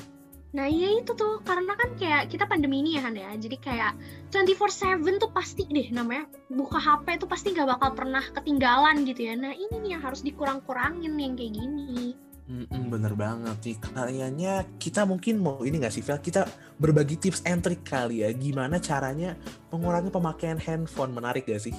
Nah 0.52 0.68
iya 0.68 1.00
itu 1.00 1.16
tuh 1.16 1.40
karena 1.40 1.72
kan 1.72 1.96
kayak 1.96 2.28
kita 2.28 2.44
pandemi 2.44 2.84
ini 2.84 3.00
ya 3.00 3.08
Han 3.08 3.16
ya 3.16 3.32
Jadi 3.40 3.56
kayak 3.56 3.96
24/7 4.28 5.16
tuh 5.16 5.32
pasti 5.32 5.64
deh 5.64 5.88
namanya 5.88 6.28
Buka 6.52 6.76
HP 6.76 7.24
tuh 7.24 7.28
pasti 7.28 7.56
gak 7.56 7.72
bakal 7.72 7.96
pernah 7.96 8.20
ketinggalan 8.20 9.00
gitu 9.08 9.32
ya 9.32 9.34
Nah 9.40 9.56
ini 9.56 9.80
nih 9.80 9.96
yang 9.96 10.04
harus 10.04 10.20
dikurang-kurangin 10.20 11.16
yang 11.16 11.40
kayak 11.40 11.56
gini 11.56 12.12
Mm-mm, 12.42 12.90
bener 12.90 13.14
banget 13.14 13.54
nih. 13.62 13.76
Kayaknya 13.78 14.66
kita 14.82 15.06
mungkin 15.06 15.38
mau 15.38 15.62
ini 15.62 15.78
nggak 15.78 15.94
sih, 15.94 16.02
Vel? 16.02 16.18
Kita 16.18 16.42
berbagi 16.74 17.14
tips 17.14 17.46
and 17.46 17.62
trick 17.62 17.86
kali 17.86 18.26
ya. 18.26 18.34
Gimana 18.34 18.82
caranya 18.82 19.38
mengurangi 19.70 20.10
pemakaian 20.10 20.58
handphone? 20.58 21.14
Menarik 21.14 21.46
gak 21.46 21.62
sih? 21.62 21.74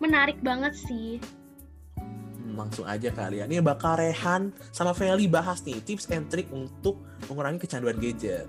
Menarik 0.00 0.38
banget 0.40 0.78
sih 0.78 1.18
Hmm, 2.48 2.56
langsung 2.56 2.88
aja 2.88 3.12
kali 3.12 3.44
ya. 3.44 3.44
Ini 3.44 3.60
bakal 3.60 4.00
Rehan 4.00 4.56
sama 4.72 4.96
Feli 4.96 5.28
bahas 5.28 5.60
nih 5.68 5.84
tips 5.84 6.08
and 6.08 6.32
trick 6.32 6.48
untuk 6.48 6.96
mengurangi 7.28 7.60
kecanduan 7.60 8.00
gadget. 8.00 8.48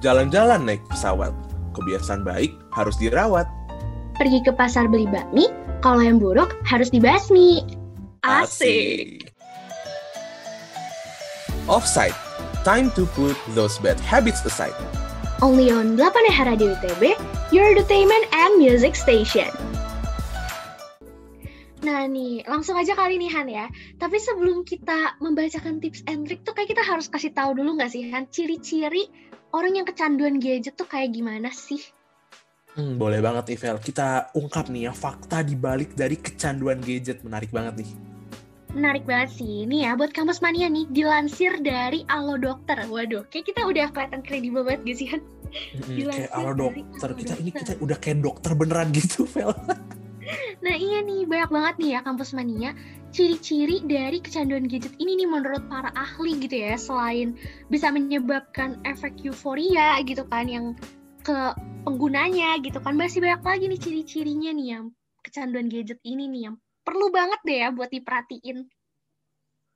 Jalan-jalan 0.00 0.64
naik 0.64 0.80
pesawat. 0.88 1.36
Kebiasaan 1.76 2.24
baik 2.24 2.56
harus 2.72 2.96
dirawat. 2.96 3.44
Pergi 4.16 4.40
ke 4.40 4.52
pasar 4.56 4.88
beli 4.88 5.04
bakmi 5.04 5.52
Kalau 5.82 5.98
yang 5.98 6.22
buruk 6.22 6.54
harus 6.62 6.94
dibasmi 6.94 7.66
Asik 8.22 9.34
Offside. 11.66 12.14
Time 12.62 12.94
to 12.94 13.02
put 13.18 13.34
those 13.58 13.82
bad 13.82 13.98
habits 13.98 14.46
aside. 14.46 14.74
Only 15.42 15.74
on 15.74 15.98
8 15.98 16.14
Hara 16.30 16.54
di 16.54 16.70
UTB 16.70 17.18
Your 17.50 17.66
Entertainment 17.66 18.30
and 18.30 18.62
Music 18.62 18.94
Station 18.94 19.50
Nah 21.82 22.06
nih, 22.06 22.46
langsung 22.46 22.78
aja 22.78 22.94
kali 22.94 23.18
nih 23.18 23.30
Han 23.34 23.50
ya. 23.50 23.66
Tapi 23.98 24.22
sebelum 24.22 24.62
kita 24.62 25.18
membacakan 25.18 25.82
tips 25.82 26.06
and 26.06 26.30
trick 26.30 26.46
tuh 26.46 26.54
kayak 26.54 26.70
kita 26.70 26.82
harus 26.86 27.10
kasih 27.10 27.34
tahu 27.34 27.58
dulu 27.58 27.74
nggak 27.74 27.90
sih 27.90 28.06
Han, 28.14 28.30
ciri-ciri 28.30 29.10
orang 29.50 29.82
yang 29.82 29.86
kecanduan 29.90 30.38
gadget 30.38 30.78
tuh 30.78 30.86
kayak 30.86 31.10
gimana 31.10 31.50
sih? 31.50 31.82
Hmm, 32.72 32.96
boleh 32.96 33.20
banget 33.20 33.52
Ivel. 33.52 33.76
Kita 33.84 34.32
ungkap 34.32 34.72
nih 34.72 34.88
ya 34.88 34.92
fakta 34.96 35.44
dibalik 35.44 35.92
dari 35.92 36.16
kecanduan 36.16 36.80
gadget. 36.80 37.20
Menarik 37.20 37.52
banget 37.52 37.84
nih. 37.84 37.90
Menarik 38.72 39.04
banget 39.04 39.36
sih. 39.36 39.68
Nih 39.68 39.84
ya, 39.84 39.92
buat 39.92 40.16
kampus 40.16 40.40
mania 40.40 40.72
nih, 40.72 40.88
dilansir 40.88 41.60
dari 41.60 42.08
Alo 42.08 42.40
Dokter. 42.40 42.80
Waduh, 42.88 43.28
kayak 43.28 43.52
kita 43.52 43.68
udah 43.68 43.92
kelihatan 43.92 44.24
kredibel 44.24 44.64
banget 44.64 44.80
gak 44.88 44.96
sih 44.96 45.08
Dilansir 45.84 46.32
kayak 46.32 46.56
dari 46.56 46.80
dokter 46.80 47.10
kita 47.12 47.34
ini 47.36 47.50
kita 47.52 47.72
udah 47.84 47.96
kayak 48.00 48.18
dokter 48.24 48.56
beneran 48.56 48.88
gitu 48.96 49.28
Vel. 49.28 49.52
Nah 50.64 50.72
iya 50.72 51.04
nih, 51.04 51.28
banyak 51.28 51.50
banget 51.52 51.74
nih 51.76 51.90
ya 51.92 52.00
kampus 52.00 52.32
mania 52.32 52.72
ciri-ciri 53.12 53.84
dari 53.84 54.24
kecanduan 54.24 54.64
gadget 54.64 54.96
ini 54.96 55.20
nih 55.20 55.28
menurut 55.28 55.60
para 55.68 55.92
ahli 55.92 56.40
gitu 56.40 56.56
ya 56.56 56.80
selain 56.80 57.36
bisa 57.68 57.92
menyebabkan 57.92 58.80
efek 58.88 59.12
euforia 59.20 60.00
gitu 60.08 60.24
kan 60.32 60.48
yang 60.48 60.72
ke 61.20 61.52
penggunanya 61.82 62.56
gitu 62.62 62.78
kan 62.78 62.94
masih 62.94 63.18
banyak 63.18 63.42
lagi 63.42 63.64
nih 63.66 63.80
ciri-cirinya 63.80 64.50
nih 64.54 64.66
yang 64.78 64.84
kecanduan 65.22 65.66
gadget 65.66 65.98
ini 66.06 66.30
nih 66.30 66.42
yang 66.50 66.56
perlu 66.82 67.10
banget 67.10 67.40
deh 67.46 67.58
ya 67.62 67.68
buat 67.70 67.90
diperhatiin. 67.90 68.66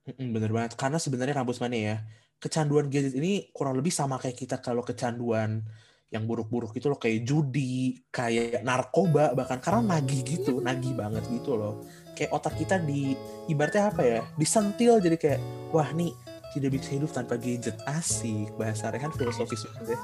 Bener 0.06 0.50
banget 0.54 0.78
karena 0.78 0.98
sebenarnya 1.02 1.34
kampus 1.34 1.58
mana 1.58 1.76
ya 1.76 1.96
kecanduan 2.38 2.86
gadget 2.86 3.14
ini 3.18 3.50
kurang 3.50 3.74
lebih 3.74 3.90
sama 3.90 4.22
kayak 4.22 4.38
kita 4.38 4.62
kalau 4.62 4.86
kecanduan 4.86 5.66
yang 6.14 6.22
buruk-buruk 6.22 6.70
gitu 6.70 6.86
loh 6.86 7.00
kayak 7.02 7.26
judi, 7.26 7.98
kayak 8.14 8.62
narkoba 8.62 9.34
bahkan 9.34 9.58
karena 9.58 9.98
nagih 9.98 10.22
gitu, 10.22 10.62
nagih 10.62 10.94
banget 10.94 11.26
gitu 11.26 11.58
loh. 11.58 11.82
Kayak 12.14 12.30
otak 12.30 12.54
kita 12.54 12.78
di 12.78 13.18
ibaratnya 13.50 13.90
apa 13.90 14.02
ya? 14.06 14.20
Disentil 14.38 15.02
jadi 15.02 15.18
kayak 15.18 15.40
wah 15.74 15.90
nih 15.90 16.14
tidak 16.54 16.78
bisa 16.78 16.94
hidup 16.94 17.10
tanpa 17.10 17.34
gadget 17.34 17.74
asik 17.90 18.54
bahasa 18.54 18.94
Rehan 18.94 19.10
filosofis 19.18 19.66
banget 19.66 19.98
ya. 19.98 20.00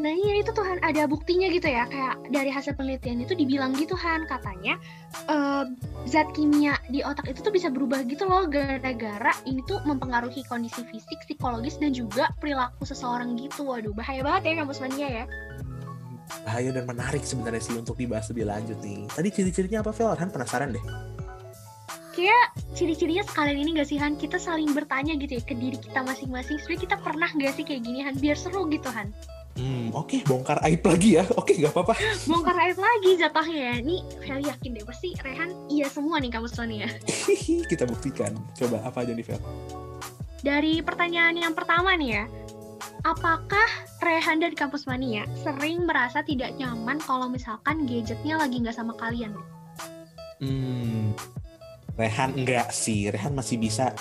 Nah 0.00 0.08
iya 0.08 0.40
itu 0.40 0.48
Tuhan 0.56 0.80
ada 0.80 1.04
buktinya 1.04 1.52
gitu 1.52 1.68
ya 1.68 1.84
kayak 1.84 2.32
dari 2.32 2.48
hasil 2.48 2.72
penelitian 2.80 3.28
itu 3.28 3.36
dibilang 3.36 3.76
gitu 3.76 3.92
Han 3.92 4.24
katanya 4.24 4.80
uh, 5.28 5.68
zat 6.08 6.32
kimia 6.32 6.80
di 6.88 7.04
otak 7.04 7.28
itu 7.28 7.44
tuh 7.44 7.52
bisa 7.52 7.68
berubah 7.68 8.00
gitu 8.08 8.24
loh 8.24 8.48
gara-gara 8.48 9.36
ini 9.44 9.60
tuh 9.68 9.84
mempengaruhi 9.84 10.48
kondisi 10.48 10.80
fisik, 10.88 11.20
psikologis 11.28 11.76
dan 11.76 11.92
juga 11.92 12.32
perilaku 12.40 12.88
seseorang 12.88 13.36
gitu. 13.36 13.68
Waduh 13.68 13.92
bahaya 13.92 14.24
banget 14.24 14.56
ya 14.56 14.64
kampus 14.64 14.80
mania 14.80 15.08
ya. 15.12 15.24
Bahaya 16.48 16.72
dan 16.72 16.88
menarik 16.88 17.20
sebenarnya 17.20 17.60
sih 17.60 17.76
untuk 17.76 18.00
dibahas 18.00 18.32
lebih 18.32 18.48
lanjut 18.48 18.80
nih. 18.80 19.04
Tadi 19.12 19.28
ciri-cirinya 19.28 19.84
apa 19.84 19.92
Vel? 19.92 20.16
Han 20.16 20.32
penasaran 20.32 20.72
deh. 20.72 20.84
Kayak 22.12 22.44
ciri-cirinya 22.76 23.24
sekalian 23.24 23.56
ini 23.60 23.70
gak 23.80 23.88
sih 23.88 23.96
Han? 23.96 24.20
Kita 24.20 24.36
saling 24.36 24.72
bertanya 24.76 25.16
gitu 25.16 25.40
ya 25.40 25.42
ke 25.44 25.56
diri 25.56 25.80
kita 25.80 26.04
masing-masing. 26.04 26.60
Sebenernya 26.60 26.82
kita 26.84 26.96
pernah 27.00 27.28
gak 27.32 27.52
sih 27.56 27.64
kayak 27.64 27.84
gini 27.88 28.04
Han? 28.04 28.16
Biar 28.20 28.36
seru 28.36 28.68
gitu 28.68 28.88
Han. 28.92 29.12
Hmm, 29.52 29.92
oke, 29.92 30.08
okay, 30.08 30.20
bongkar 30.24 30.56
aib 30.64 30.80
lagi 30.80 31.20
ya. 31.20 31.24
Oke, 31.36 31.52
okay, 31.52 31.54
gak 31.60 31.76
apa-apa. 31.76 31.92
bongkar 32.24 32.56
aib 32.56 32.78
lagi 32.80 33.10
jatuhnya 33.20 33.60
ya. 33.60 33.74
Nih, 33.84 34.00
saya 34.24 34.40
yakin 34.48 34.70
deh 34.80 34.84
pasti 34.88 35.12
Rehan 35.20 35.52
iya 35.68 35.86
semua 35.92 36.16
nih 36.24 36.32
kamu 36.32 36.48
Sonia. 36.48 36.88
Kita 37.70 37.84
buktikan. 37.84 38.32
Coba 38.56 38.80
apa 38.80 39.04
aja 39.04 39.12
nih, 39.12 39.20
Fel? 39.20 39.36
Dari 40.40 40.80
pertanyaan 40.80 41.36
yang 41.36 41.52
pertama 41.52 41.92
nih 42.00 42.10
ya. 42.16 42.24
Apakah 43.02 43.68
Rehan 44.00 44.40
dan 44.40 44.54
Kampus 44.54 44.86
Mania 44.86 45.26
sering 45.42 45.84
merasa 45.84 46.22
tidak 46.22 46.54
nyaman 46.56 47.02
kalau 47.02 47.26
misalkan 47.28 47.84
gadgetnya 47.84 48.38
lagi 48.38 48.62
nggak 48.62 48.74
sama 48.74 48.94
kalian? 48.96 49.34
Hmm, 50.38 51.12
Rehan 51.98 52.34
enggak 52.40 52.72
sih. 52.72 53.12
Rehan 53.12 53.36
masih 53.36 53.58
bisa 53.60 53.92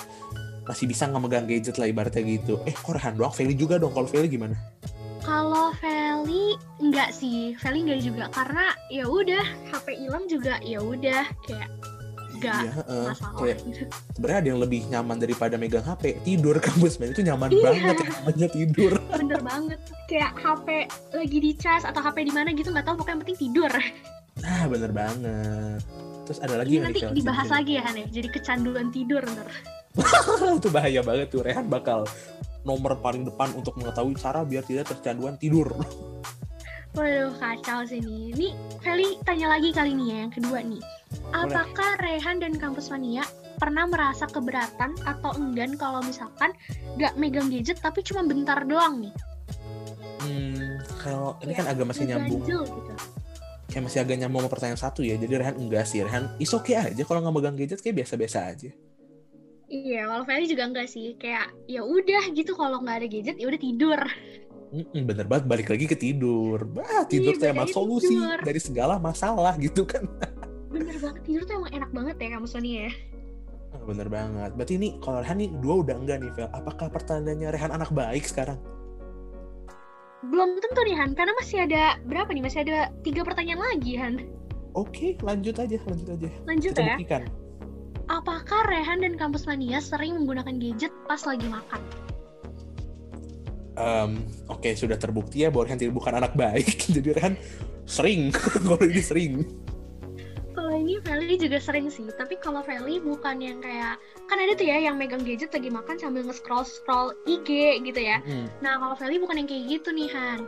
masih 0.66 0.86
bisa 0.86 1.10
ngemegang 1.10 1.50
gadget 1.50 1.76
lah 1.76 1.90
ibaratnya 1.90 2.24
gitu. 2.24 2.62
Eh, 2.64 2.74
kok 2.74 2.94
Rehan 2.94 3.18
doang? 3.18 3.34
Feli 3.34 3.58
juga 3.58 3.82
dong. 3.82 3.92
Kalau 3.92 4.08
Feli 4.08 4.30
gimana? 4.30 4.56
Kalau 5.22 5.70
Feli 5.78 6.58
enggak 6.82 7.14
sih, 7.14 7.54
Feli 7.62 7.86
enggak 7.86 8.02
juga 8.02 8.26
karena 8.34 8.74
ya 8.90 9.06
udah 9.06 9.46
HP 9.70 9.88
hilang 10.02 10.26
juga 10.26 10.58
ya 10.66 10.82
udah 10.82 11.24
kayak 11.46 11.70
enggak 12.42 12.62
iya, 12.66 12.74
uh, 12.90 13.08
masalah. 13.14 13.38
Kayak, 13.38 13.58
sebenarnya 14.18 14.40
ada 14.42 14.50
yang 14.50 14.62
lebih 14.66 14.82
nyaman 14.90 15.18
daripada 15.22 15.56
megang 15.62 15.86
HP 15.86 16.26
tidur 16.26 16.58
kampus 16.58 16.98
man 16.98 17.14
itu 17.14 17.22
nyaman 17.22 17.50
iya. 17.54 17.64
banget 17.70 17.96
ya 18.02 18.08
namanya 18.18 18.48
tidur. 18.50 18.92
Bener 19.22 19.40
banget, 19.46 19.80
kayak 20.10 20.32
HP 20.42 20.68
lagi 21.14 21.38
di 21.38 21.52
cas 21.54 21.84
atau 21.86 22.02
HP 22.02 22.18
di 22.26 22.34
mana 22.34 22.50
gitu 22.58 22.74
nggak 22.74 22.86
tahu 22.90 22.96
pokoknya 23.06 23.14
yang 23.14 23.22
penting 23.22 23.40
tidur. 23.40 23.72
Nah 24.42 24.64
bener 24.66 24.92
banget. 24.96 25.82
Terus 26.26 26.40
ada 26.42 26.56
lagi 26.64 26.80
Ini 26.80 26.82
nanti 26.88 27.02
dibahas 27.14 27.50
lagi 27.52 27.78
ya 27.78 27.84
Han 27.86 27.96
ya, 28.00 28.08
jadi 28.10 28.28
kecanduan 28.32 28.88
tidur 28.90 29.22
ntar. 29.22 29.50
itu 30.58 30.70
bahaya 30.72 31.04
banget 31.04 31.28
tuh 31.30 31.44
Rehan 31.44 31.68
bakal 31.68 32.08
nomor 32.68 32.98
paling 33.02 33.26
depan 33.26 33.54
untuk 33.58 33.78
mengetahui 33.78 34.14
cara 34.18 34.46
biar 34.46 34.66
tidak 34.66 34.90
tercanduan 34.92 35.38
tidur. 35.38 35.72
Waduh 36.92 37.32
kacau 37.40 37.88
sih 37.88 38.04
nih. 38.04 38.36
Ini 38.36 38.48
Feli 38.84 39.16
tanya 39.24 39.56
lagi 39.56 39.72
kali 39.72 39.96
ini 39.96 40.12
ya 40.12 40.18
yang 40.28 40.34
kedua 40.34 40.60
nih. 40.60 40.84
Apakah. 41.32 41.96
Rehan 42.02 42.44
dan 42.44 42.58
Kampus 42.60 42.92
Mania 42.92 43.24
pernah 43.56 43.88
merasa 43.88 44.28
keberatan 44.28 44.98
atau 45.08 45.32
enggan 45.38 45.80
kalau 45.80 46.04
misalkan 46.04 46.52
gak 47.00 47.16
megang 47.16 47.48
gadget 47.48 47.80
tapi 47.80 48.04
cuma 48.04 48.26
bentar 48.26 48.60
doang 48.68 49.06
nih? 49.08 49.14
Hmm, 50.20 50.82
kalau 51.00 51.40
ini 51.46 51.54
kan 51.56 51.72
agak 51.72 51.88
masih 51.88 52.10
nyambung. 52.12 52.44
Gitu. 52.44 52.60
Kayak 53.72 53.84
masih 53.88 54.00
agak 54.04 54.18
nyambung 54.20 54.42
sama 54.44 54.52
pertanyaan 54.52 54.82
satu 54.82 55.00
ya. 55.08 55.16
Jadi 55.16 55.34
Rehan 55.40 55.56
enggak 55.56 55.88
sih. 55.88 56.04
Rehan 56.04 56.28
is 56.44 56.52
okay 56.52 56.76
aja 56.76 57.02
kalau 57.08 57.24
nggak 57.24 57.36
megang 57.40 57.56
gadget 57.56 57.80
kayak 57.80 58.04
biasa-biasa 58.04 58.40
aja. 58.52 58.70
Iya, 59.72 60.04
kalau 60.04 60.24
Feli 60.28 60.46
juga 60.52 60.68
enggak 60.68 60.88
sih. 60.92 61.16
Kayak 61.16 61.56
ya 61.64 61.82
udah 61.88 62.24
gitu 62.36 62.52
kalau 62.60 62.84
nggak 62.84 62.98
ada 63.00 63.08
gadget 63.08 63.40
ya 63.40 63.48
udah 63.48 63.62
tidur. 63.62 64.02
Mm-mm, 64.72 65.04
bener 65.08 65.26
banget 65.32 65.46
balik 65.48 65.68
lagi 65.72 65.88
ke 65.88 65.96
tidur. 65.96 66.60
Bah, 66.68 67.08
tidur 67.08 67.36
iya, 67.36 67.40
tuh 67.40 67.48
emang 67.56 67.72
solusi 67.72 68.20
tidur. 68.20 68.40
dari 68.44 68.60
segala 68.60 69.00
masalah 69.00 69.56
gitu 69.56 69.88
kan. 69.88 70.04
bener 70.76 70.96
banget 71.00 71.24
tidur 71.24 71.44
tuh 71.48 71.56
emang 71.64 71.72
enak 71.72 71.92
banget 71.96 72.16
ya 72.20 72.28
kamu 72.36 72.48
Sony 72.52 72.72
ya. 72.84 72.92
Ah, 73.72 73.84
bener 73.88 74.08
banget. 74.12 74.52
Berarti 74.60 74.74
ini 74.76 75.00
kalau 75.00 75.24
Rehan 75.24 75.40
nih 75.40 75.50
dua 75.64 75.76
udah 75.88 75.96
enggak 75.96 76.18
nih, 76.20 76.32
Vel. 76.36 76.52
Apakah 76.52 76.92
pertandanya 76.92 77.56
Rehan 77.56 77.72
anak 77.72 77.96
baik 77.96 78.28
sekarang? 78.28 78.60
Belum 80.28 80.60
tentu 80.60 80.84
nih 80.84 80.96
Han, 81.00 81.16
karena 81.16 81.32
masih 81.40 81.64
ada 81.64 81.96
berapa 82.04 82.30
nih? 82.36 82.44
Masih 82.44 82.60
ada 82.68 82.92
tiga 83.08 83.24
pertanyaan 83.24 83.64
lagi 83.64 83.96
Han. 83.96 84.28
Oke, 84.76 85.16
lanjut 85.24 85.56
aja, 85.56 85.80
lanjut 85.88 86.08
aja. 86.12 86.30
Lanjut 86.44 86.72
Kita 86.76 86.84
ya. 86.84 86.96
Buktikan 87.00 87.24
apakah 88.12 88.68
Rehan 88.68 89.00
dan 89.00 89.16
Kampus 89.16 89.48
Mania 89.48 89.80
sering 89.80 90.20
menggunakan 90.20 90.60
gadget 90.60 90.92
pas 91.08 91.24
lagi 91.24 91.48
makan? 91.48 91.82
Um, 93.80 94.28
Oke, 94.52 94.68
okay, 94.68 94.74
sudah 94.76 95.00
terbukti 95.00 95.48
ya 95.48 95.50
bahwa 95.50 95.72
Rehan 95.72 95.80
tidak 95.80 95.96
bukan 95.96 96.20
anak 96.20 96.36
baik. 96.36 96.76
Jadi 96.96 97.16
Rehan 97.16 97.40
sering, 97.88 98.36
kalau 98.68 98.84
ini 98.84 99.00
sering. 99.00 99.34
Kalau 100.52 100.76
ini 100.76 101.00
Feli 101.08 101.40
juga 101.40 101.64
sering 101.64 101.88
sih, 101.88 102.04
tapi 102.20 102.36
kalau 102.36 102.60
Feli 102.60 103.00
bukan 103.00 103.40
yang 103.40 103.64
kayak 103.64 103.96
kan 104.28 104.36
ada 104.36 104.52
tuh 104.60 104.68
ya 104.68 104.84
yang 104.84 105.00
megang 105.00 105.24
gadget 105.24 105.56
lagi 105.56 105.72
makan 105.72 105.96
sambil 105.96 106.28
nge-scroll 106.28 106.68
scroll 106.68 107.16
IG 107.24 107.80
gitu 107.88 108.02
ya. 108.04 108.20
Hmm. 108.28 108.52
Nah 108.60 108.76
kalau 108.76 108.96
Feli 109.00 109.16
bukan 109.24 109.40
yang 109.40 109.48
kayak 109.48 109.80
gitu 109.80 109.96
nih 109.96 110.12
Han. 110.12 110.44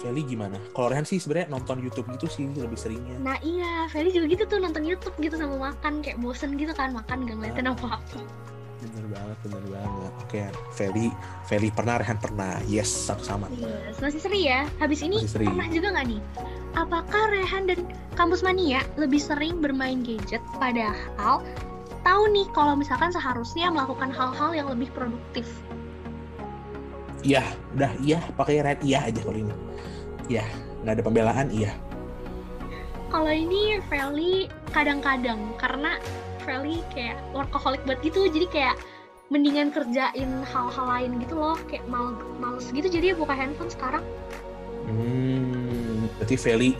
Feli 0.00 0.24
gimana? 0.24 0.56
Kalau 0.72 0.88
Rehan 0.88 1.04
sih 1.04 1.20
sebenarnya 1.20 1.52
nonton 1.52 1.84
YouTube 1.84 2.08
gitu 2.16 2.26
sih 2.30 2.48
lebih 2.56 2.78
seringnya. 2.78 3.20
Nah 3.20 3.36
iya, 3.44 3.84
Feli 3.92 4.08
juga 4.14 4.32
gitu 4.32 4.44
tuh 4.48 4.58
nonton 4.62 4.80
YouTube 4.86 5.12
gitu 5.20 5.36
sama 5.36 5.72
makan 5.72 6.00
kayak 6.00 6.16
bosen 6.24 6.56
gitu 6.56 6.72
kan 6.72 6.96
makan 6.96 7.28
gak 7.28 7.36
ngeliatin 7.36 7.68
ah. 7.68 7.76
apa-apa. 7.76 8.20
Bener 8.80 9.04
banget, 9.12 9.36
bener 9.44 9.64
banget. 9.68 10.12
Oke, 10.24 10.40
Feli, 10.72 11.12
Feli 11.44 11.68
pernah, 11.68 12.00
Rehan 12.00 12.16
pernah. 12.16 12.64
Yes, 12.64 12.88
satu 12.88 13.20
sama. 13.20 13.52
Yes, 13.52 14.00
masih 14.00 14.20
seri 14.24 14.48
ya. 14.48 14.64
Habis 14.80 15.04
ini 15.04 15.20
pernah 15.28 15.68
juga 15.68 15.92
nggak 15.92 16.06
nih? 16.08 16.20
Apakah 16.80 17.22
Rehan 17.28 17.68
dan 17.68 17.84
Kampus 18.16 18.40
Mania 18.40 18.80
lebih 18.96 19.20
sering 19.20 19.60
bermain 19.60 20.00
gadget 20.00 20.40
padahal 20.56 21.44
tahu 22.00 22.22
nih 22.32 22.48
kalau 22.56 22.72
misalkan 22.72 23.12
seharusnya 23.12 23.68
melakukan 23.68 24.08
hal-hal 24.08 24.56
yang 24.56 24.68
lebih 24.72 24.88
produktif? 24.96 25.44
Iya, 27.20 27.44
udah 27.76 27.92
iya, 28.00 28.18
pakai 28.32 28.64
red 28.64 28.80
iya 28.80 29.04
aja 29.04 29.20
kalau 29.20 29.36
ini 29.36 29.54
Iya, 30.30 30.46
nggak 30.86 30.94
ada 30.96 31.04
pembelaan, 31.04 31.46
iya. 31.50 31.74
Kalau 33.10 33.34
ini 33.34 33.82
Feli 33.90 34.46
kadang-kadang 34.70 35.58
karena 35.58 35.98
Feli 36.46 36.80
kayak 36.94 37.18
workaholic 37.34 37.82
buat 37.82 37.98
gitu, 38.00 38.30
jadi 38.30 38.46
kayak 38.48 38.76
mendingan 39.30 39.74
kerjain 39.74 40.30
hal-hal 40.46 40.86
lain 40.86 41.18
gitu 41.18 41.34
loh, 41.34 41.58
kayak 41.66 41.82
mal 41.90 42.14
males 42.38 42.70
gitu, 42.70 42.86
jadi 42.86 43.12
ya 43.12 43.14
buka 43.18 43.34
handphone 43.34 43.70
sekarang. 43.70 44.04
Hmm, 44.86 46.06
berarti 46.18 46.36
Feli 46.38 46.70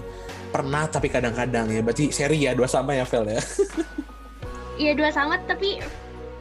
pernah 0.54 0.86
tapi 0.86 1.10
kadang-kadang 1.10 1.70
ya, 1.74 1.82
berarti 1.82 2.14
seri 2.14 2.46
ya 2.46 2.54
dua 2.54 2.70
sama 2.70 2.94
ya 2.94 3.02
Fel 3.02 3.26
ya? 3.26 3.42
Iya 4.80 4.96
dua 4.96 5.10
sama, 5.12 5.36
tapi 5.44 5.82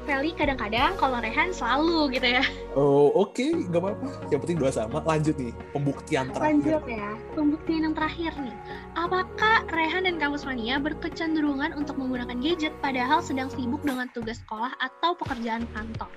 Feli 0.10 0.34
kadang-kadang, 0.34 0.98
kalau 0.98 1.22
Rehan 1.22 1.54
selalu 1.54 2.18
gitu 2.18 2.42
ya. 2.42 2.44
Oh 2.74 3.14
oke, 3.14 3.38
okay. 3.38 3.54
gak 3.70 3.78
apa-apa. 3.78 4.10
Yang 4.34 4.40
penting 4.42 4.58
dua 4.58 4.72
sama. 4.74 5.06
Lanjut 5.06 5.38
nih, 5.38 5.54
pembuktian 5.70 6.34
terakhir. 6.34 6.50
Lanjut 6.50 6.84
ya, 6.90 7.10
pembuktian 7.38 7.82
yang 7.86 7.94
terakhir 7.94 8.34
nih. 8.42 8.56
Apakah 8.98 9.70
Rehan 9.70 10.10
dan 10.10 10.18
Kamus 10.18 10.50
Mania 10.50 10.82
berkecenderungan 10.82 11.78
untuk 11.78 12.02
menggunakan 12.02 12.42
gadget 12.42 12.74
padahal 12.82 13.22
sedang 13.22 13.54
sibuk 13.54 13.86
dengan 13.86 14.10
tugas 14.10 14.42
sekolah 14.42 14.74
atau 14.82 15.14
pekerjaan 15.14 15.70
kantor? 15.78 16.10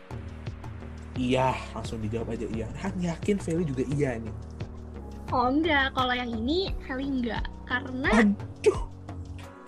Iya, 1.21 1.53
langsung 1.77 2.01
dijawab 2.01 2.33
aja 2.33 2.49
iya. 2.49 2.73
Rehan 2.73 2.97
yakin 2.97 3.37
Feli 3.45 3.69
juga 3.69 3.85
iya 3.93 4.17
nih. 4.17 4.33
Oh 5.37 5.53
enggak, 5.53 5.93
kalau 5.93 6.17
yang 6.17 6.33
ini 6.33 6.73
Feli 6.89 7.05
enggak. 7.05 7.45
Karena... 7.69 8.09
Aduh, 8.09 8.89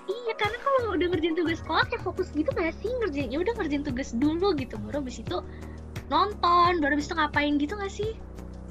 Iya 0.05 0.33
karena 0.37 0.59
kalau 0.61 0.81
udah 0.93 1.07
ngerjain 1.09 1.37
tugas 1.37 1.59
sekolah 1.65 1.85
kayak 1.89 2.03
fokus 2.05 2.29
gitu 2.37 2.51
gak 2.53 2.77
sih 2.85 2.93
ngerjain 3.01 3.33
ya 3.33 3.39
udah 3.41 3.55
ngerjain 3.57 3.85
tugas 3.85 4.13
dulu 4.13 4.53
gitu 4.57 4.77
baru 4.77 5.01
abis 5.01 5.25
itu 5.25 5.37
nonton 6.13 6.73
baru 6.85 6.93
abis 7.01 7.09
itu 7.09 7.15
ngapain 7.17 7.53
gitu 7.57 7.75
gak 7.77 7.93
sih? 7.93 8.13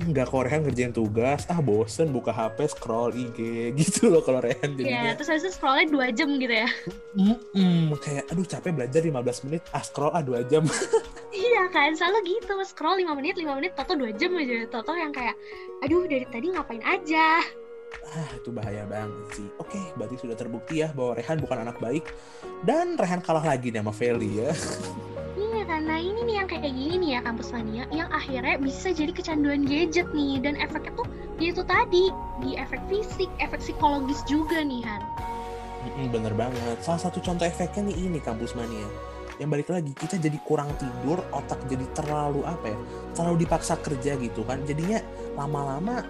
Enggak 0.01 0.33
kalau 0.33 0.41
Rehan 0.49 0.65
ngerjain 0.65 0.89
tugas, 0.89 1.45
ah 1.53 1.61
bosen 1.61 2.09
buka 2.09 2.33
HP 2.33 2.65
scroll 2.65 3.13
IG 3.13 3.39
gitu 3.79 4.09
loh 4.09 4.25
kalau 4.25 4.41
Rehan 4.41 4.73
jadi. 4.73 4.89
Iya, 4.89 5.09
terus 5.13 5.29
habis 5.29 5.45
itu 5.45 5.51
scrollnya 5.53 5.85
2 6.09 6.17
jam 6.17 6.29
gitu 6.41 6.53
ya. 6.65 6.69
Mm 7.13 7.37
-mm, 7.53 7.93
kayak 8.01 8.25
aduh 8.33 8.41
capek 8.41 8.73
belajar 8.73 9.01
15 9.05 9.45
menit, 9.45 9.61
ah 9.69 9.85
scroll 9.85 10.09
ah 10.17 10.25
2 10.25 10.49
jam. 10.49 10.65
iya 11.45 11.69
kan, 11.69 11.93
selalu 11.93 12.25
gitu, 12.25 12.57
scroll 12.65 12.97
5 12.97 13.05
menit, 13.13 13.37
5 13.37 13.53
menit, 13.53 13.71
toto 13.77 13.93
2 13.93 14.17
jam 14.17 14.33
aja. 14.33 14.65
Toto 14.65 14.91
yang 14.97 15.13
kayak, 15.13 15.37
aduh 15.85 16.09
dari 16.09 16.25
tadi 16.25 16.47
ngapain 16.49 16.81
aja 16.81 17.45
ah 18.13 18.29
itu 18.37 18.49
bahaya 18.53 18.85
banget 18.85 19.27
sih. 19.37 19.47
Oke, 19.57 19.81
berarti 19.97 20.15
sudah 20.21 20.37
terbukti 20.37 20.85
ya 20.85 20.93
bahwa 20.93 21.17
Rehan 21.17 21.41
bukan 21.41 21.57
anak 21.65 21.77
baik 21.81 22.05
dan 22.65 22.97
Rehan 22.97 23.21
kalah 23.25 23.43
lagi 23.43 23.73
nih 23.73 23.81
sama 23.81 23.93
Feli 23.93 24.31
ya. 24.43 24.51
Iya 25.33 25.61
karena 25.65 25.95
ini 25.97 26.21
nih 26.29 26.35
yang 26.37 26.47
kayak 26.49 26.69
gini 26.69 26.95
nih 27.01 27.09
ya 27.17 27.19
kampus 27.25 27.49
mania 27.49 27.83
yang 27.89 28.09
akhirnya 28.13 28.61
bisa 28.61 28.93
jadi 28.93 29.09
kecanduan 29.09 29.65
gadget 29.65 30.05
nih 30.13 30.37
dan 30.43 30.53
efeknya 30.61 30.93
tuh 30.93 31.07
ya 31.41 31.49
itu 31.49 31.63
tadi 31.65 32.03
di 32.45 32.49
efek 32.53 32.81
fisik, 32.85 33.29
efek 33.41 33.59
psikologis 33.61 34.21
juga 34.29 34.61
nih 34.61 34.85
Han. 34.85 35.01
Bener 36.13 36.33
banget. 36.37 36.77
Salah 36.79 37.01
satu 37.09 37.19
contoh 37.19 37.43
efeknya 37.43 37.91
nih 37.91 37.95
ini 38.07 38.19
kampus 38.21 38.53
mania. 38.53 38.85
Yang 39.41 39.49
balik 39.49 39.69
lagi 39.73 39.91
kita 39.97 40.21
jadi 40.21 40.37
kurang 40.45 40.69
tidur, 40.77 41.17
otak 41.33 41.57
jadi 41.65 41.83
terlalu 41.97 42.45
apa 42.45 42.69
ya? 42.69 42.77
Terlalu 43.17 43.43
dipaksa 43.43 43.75
kerja 43.81 44.13
gitu 44.21 44.45
kan. 44.45 44.61
Jadinya 44.63 45.01
lama-lama 45.33 46.05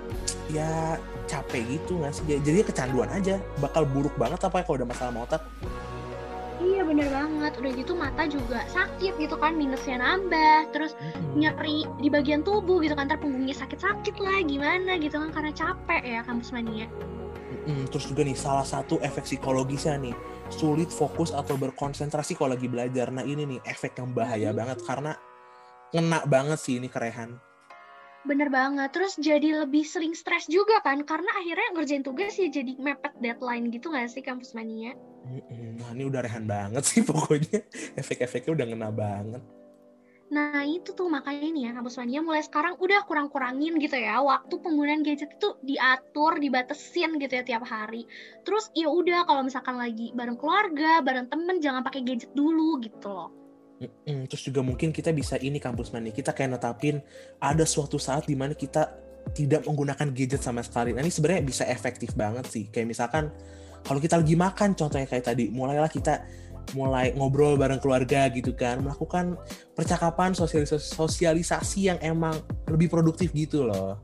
ya 0.52 1.00
capek 1.26 1.80
gitu 1.80 2.00
nggak 2.00 2.14
sih? 2.14 2.24
Jadinya 2.28 2.66
kecanduan 2.66 3.10
aja. 3.12 3.40
Bakal 3.60 3.88
buruk 3.90 4.14
banget 4.16 4.40
apa 4.44 4.62
ya 4.62 4.64
kalau 4.64 4.78
udah 4.84 4.90
masalah 4.90 5.12
sama 5.12 5.22
otak. 5.26 5.42
Iya 6.64 6.82
bener 6.88 7.12
banget, 7.12 7.54
udah 7.60 7.72
gitu 7.76 7.92
mata 7.92 8.24
juga 8.24 8.64
sakit 8.72 9.20
gitu 9.20 9.36
kan, 9.36 9.52
minusnya 9.52 10.00
nambah, 10.00 10.72
terus 10.72 10.96
Mm-mm. 10.96 11.36
nyeri 11.36 11.84
di 12.00 12.08
bagian 12.08 12.40
tubuh 12.40 12.80
gitu 12.80 12.96
kan, 12.96 13.12
ntar 13.12 13.20
punggungnya 13.20 13.52
sakit-sakit 13.52 14.16
lah, 14.24 14.40
gimana 14.48 14.96
gitu 14.96 15.20
kan, 15.20 15.36
karena 15.36 15.52
capek 15.52 16.02
ya 16.08 16.20
kampus 16.24 16.56
mania. 16.56 16.88
Mm-mm. 17.68 17.92
Terus 17.92 18.08
juga 18.08 18.24
nih 18.24 18.38
salah 18.40 18.64
satu 18.64 18.96
efek 19.04 19.28
psikologisnya 19.28 20.00
nih 20.00 20.16
sulit 20.48 20.88
fokus 20.88 21.36
atau 21.36 21.60
berkonsentrasi 21.60 22.40
kalau 22.40 22.56
lagi 22.56 22.72
belajar. 22.72 23.12
Nah 23.12 23.28
ini 23.28 23.44
nih 23.44 23.60
efek 23.68 24.00
yang 24.00 24.16
bahaya 24.16 24.54
Mhm. 24.54 24.58
banget 24.58 24.78
karena 24.88 25.12
kena 25.92 26.20
banget 26.24 26.60
sih 26.64 26.80
ini 26.80 26.88
kerehan. 26.88 27.44
Bener 28.24 28.48
banget, 28.48 28.88
terus 28.96 29.20
jadi 29.20 29.68
lebih 29.68 29.84
sering 29.84 30.16
stres 30.16 30.48
juga 30.48 30.80
kan, 30.80 31.04
karena 31.04 31.28
akhirnya 31.36 31.76
ngerjain 31.76 32.08
tugas 32.08 32.40
ya 32.40 32.48
jadi 32.48 32.80
mepet 32.80 33.12
deadline 33.20 33.68
gitu 33.68 33.92
gak 33.92 34.08
sih 34.08 34.24
kampus 34.24 34.56
mania? 34.56 34.96
Nah 35.52 35.92
ini 35.92 36.08
udah 36.08 36.24
rehan 36.24 36.48
banget 36.48 36.88
sih 36.88 37.04
pokoknya 37.10 37.68
efek-efeknya 38.00 38.56
udah 38.56 38.66
ngena 38.72 38.90
banget. 38.96 39.44
Nah 40.32 40.66
itu 40.66 40.96
tuh 40.96 41.12
makanya 41.12 41.52
nih 41.52 41.64
ya 41.68 41.72
kampus 41.76 42.00
mania 42.00 42.24
mulai 42.24 42.42
sekarang 42.42 42.80
udah 42.80 43.06
kurang-kurangin 43.06 43.76
gitu 43.78 44.00
ya 44.00 44.18
waktu 44.24 44.56
penggunaan 44.56 45.04
gadget 45.04 45.36
itu 45.36 45.60
diatur, 45.62 46.40
dibatesin 46.40 47.20
gitu 47.20 47.34
ya 47.38 47.44
tiap 47.44 47.68
hari. 47.68 48.08
Terus 48.48 48.72
ya 48.72 48.88
udah 48.88 49.28
kalau 49.28 49.44
misalkan 49.44 49.76
lagi 49.76 50.16
bareng 50.16 50.40
keluarga, 50.40 51.04
bareng 51.04 51.28
temen 51.28 51.60
jangan 51.60 51.84
pakai 51.84 52.08
gadget 52.08 52.32
dulu 52.32 52.80
gitu 52.80 53.12
loh. 53.12 53.43
Mm-mm. 53.84 54.32
Terus 54.32 54.44
juga 54.48 54.64
mungkin 54.64 54.96
kita 54.96 55.12
bisa 55.12 55.36
ini 55.36 55.60
kampus 55.60 55.92
mania 55.92 56.16
kita 56.16 56.32
kayak 56.32 56.56
netapin 56.56 57.04
ada 57.44 57.68
suatu 57.68 58.00
saat 58.00 58.24
di 58.24 58.36
mana 58.36 58.56
kita 58.56 58.96
tidak 59.36 59.64
menggunakan 59.68 60.12
gadget 60.12 60.44
sama 60.44 60.64
sekali. 60.64 60.92
Nah 60.92 61.04
ini 61.04 61.12
sebenarnya 61.12 61.44
bisa 61.44 61.64
efektif 61.68 62.16
banget 62.16 62.48
sih. 62.48 62.68
Kayak 62.72 62.96
misalkan 62.96 63.32
kalau 63.84 64.00
kita 64.00 64.20
lagi 64.20 64.36
makan 64.36 64.76
contohnya 64.76 65.08
kayak 65.08 65.28
tadi, 65.28 65.52
mulailah 65.52 65.92
kita 65.92 66.24
mulai 66.80 67.12
ngobrol 67.12 67.60
bareng 67.60 67.84
keluarga 67.84 68.32
gitu 68.32 68.56
kan, 68.56 68.80
melakukan 68.80 69.36
percakapan 69.76 70.32
sosialisasi, 70.32 70.96
sosialisasi 70.96 71.80
yang 71.92 72.00
emang 72.00 72.40
lebih 72.72 72.88
produktif 72.88 73.36
gitu 73.36 73.68
loh. 73.68 74.00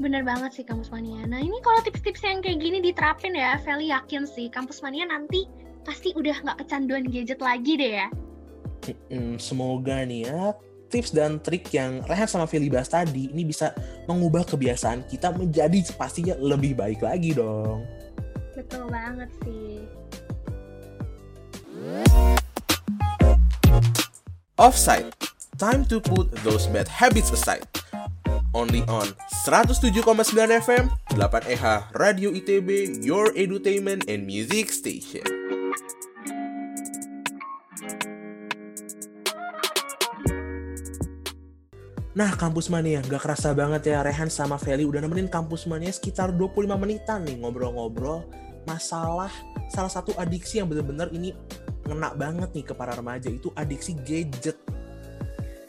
Bener 0.00 0.24
banget 0.24 0.56
sih 0.56 0.64
kampus 0.64 0.88
mania. 0.88 1.22
Nah 1.28 1.38
ini 1.38 1.60
kalau 1.60 1.84
tips-tips 1.84 2.24
yang 2.24 2.40
kayak 2.40 2.64
gini 2.64 2.80
diterapin 2.80 3.36
ya, 3.36 3.60
Feli 3.60 3.92
yakin 3.92 4.24
sih 4.24 4.48
kampus 4.48 4.80
mania 4.80 5.04
nanti 5.04 5.44
pasti 5.84 6.16
udah 6.16 6.34
nggak 6.40 6.64
kecanduan 6.64 7.04
gadget 7.06 7.38
lagi 7.44 7.76
deh 7.76 7.92
ya. 8.02 8.08
Mm, 9.08 9.40
semoga 9.40 10.04
nih 10.04 10.28
ya 10.28 10.52
tips 10.94 11.10
dan 11.10 11.42
trik 11.42 11.66
yang 11.74 12.06
Rehan 12.06 12.30
sama 12.30 12.46
Feli 12.46 12.70
bahas 12.70 12.86
tadi 12.86 13.26
ini 13.26 13.42
bisa 13.42 13.74
mengubah 14.06 14.46
kebiasaan 14.46 15.10
kita 15.10 15.34
menjadi 15.34 15.82
pastinya 15.98 16.38
lebih 16.38 16.78
baik 16.78 17.02
lagi 17.02 17.34
dong. 17.34 17.82
Betul 18.54 18.86
banget 18.94 19.26
sih. 19.42 19.82
Offside. 24.54 25.10
Time 25.58 25.82
to 25.86 25.98
put 25.98 26.30
those 26.46 26.70
bad 26.70 26.86
habits 26.86 27.34
aside. 27.34 27.66
Only 28.54 28.86
on 28.86 29.10
107,9 29.46 30.02
FM, 30.62 30.86
8EH 31.10 31.90
Radio 31.98 32.30
ITB, 32.30 33.02
your 33.02 33.34
edutainment 33.34 34.06
and 34.06 34.26
music 34.26 34.70
station. 34.70 35.26
Nah, 42.14 42.30
Kampus 42.38 42.70
Mania, 42.70 43.02
gak 43.02 43.26
kerasa 43.26 43.50
banget 43.50 43.90
ya 43.90 43.98
Rehan 44.06 44.30
sama 44.30 44.54
Feli 44.54 44.86
udah 44.86 45.02
nemenin 45.02 45.26
Kampus 45.26 45.66
Mania 45.66 45.90
sekitar 45.90 46.30
25 46.30 46.78
menitan 46.78 47.26
nih 47.26 47.42
ngobrol-ngobrol 47.42 48.22
masalah 48.70 49.34
salah 49.66 49.90
satu 49.90 50.14
adiksi 50.14 50.62
yang 50.62 50.70
bener-bener 50.70 51.10
ini 51.10 51.34
ngena 51.84 52.14
banget 52.14 52.54
nih 52.54 52.64
ke 52.70 52.72
para 52.72 52.94
remaja 52.94 53.26
itu 53.26 53.50
adiksi 53.58 53.98
gadget. 54.06 54.54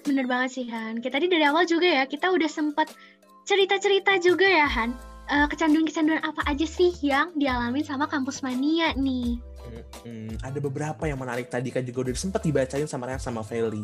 Bener 0.06 0.30
banget 0.30 0.62
sih 0.62 0.66
Han. 0.70 1.02
Kita 1.02 1.18
tadi 1.18 1.26
dari 1.26 1.50
awal 1.50 1.66
juga 1.66 1.90
ya, 1.90 2.06
kita 2.06 2.30
udah 2.30 2.48
sempet 2.48 2.94
cerita-cerita 3.50 4.22
juga 4.22 4.46
ya 4.46 4.70
Han. 4.70 4.94
Eh, 5.26 5.48
kecanduan-kecanduan 5.50 6.22
apa 6.22 6.46
aja 6.46 6.70
sih 6.70 6.94
yang 7.02 7.34
dialami 7.34 7.82
sama 7.82 8.06
kampus 8.06 8.46
mania 8.46 8.94
nih? 8.94 9.42
Mm, 10.06 10.38
ada 10.46 10.62
beberapa 10.62 11.10
yang 11.10 11.18
menarik 11.18 11.50
tadi 11.50 11.74
kan 11.74 11.82
juga 11.82 12.06
udah 12.06 12.14
sempet 12.14 12.46
dibacain 12.46 12.86
sama 12.86 13.10
Rehan 13.10 13.18
sama 13.18 13.42
Feli. 13.42 13.82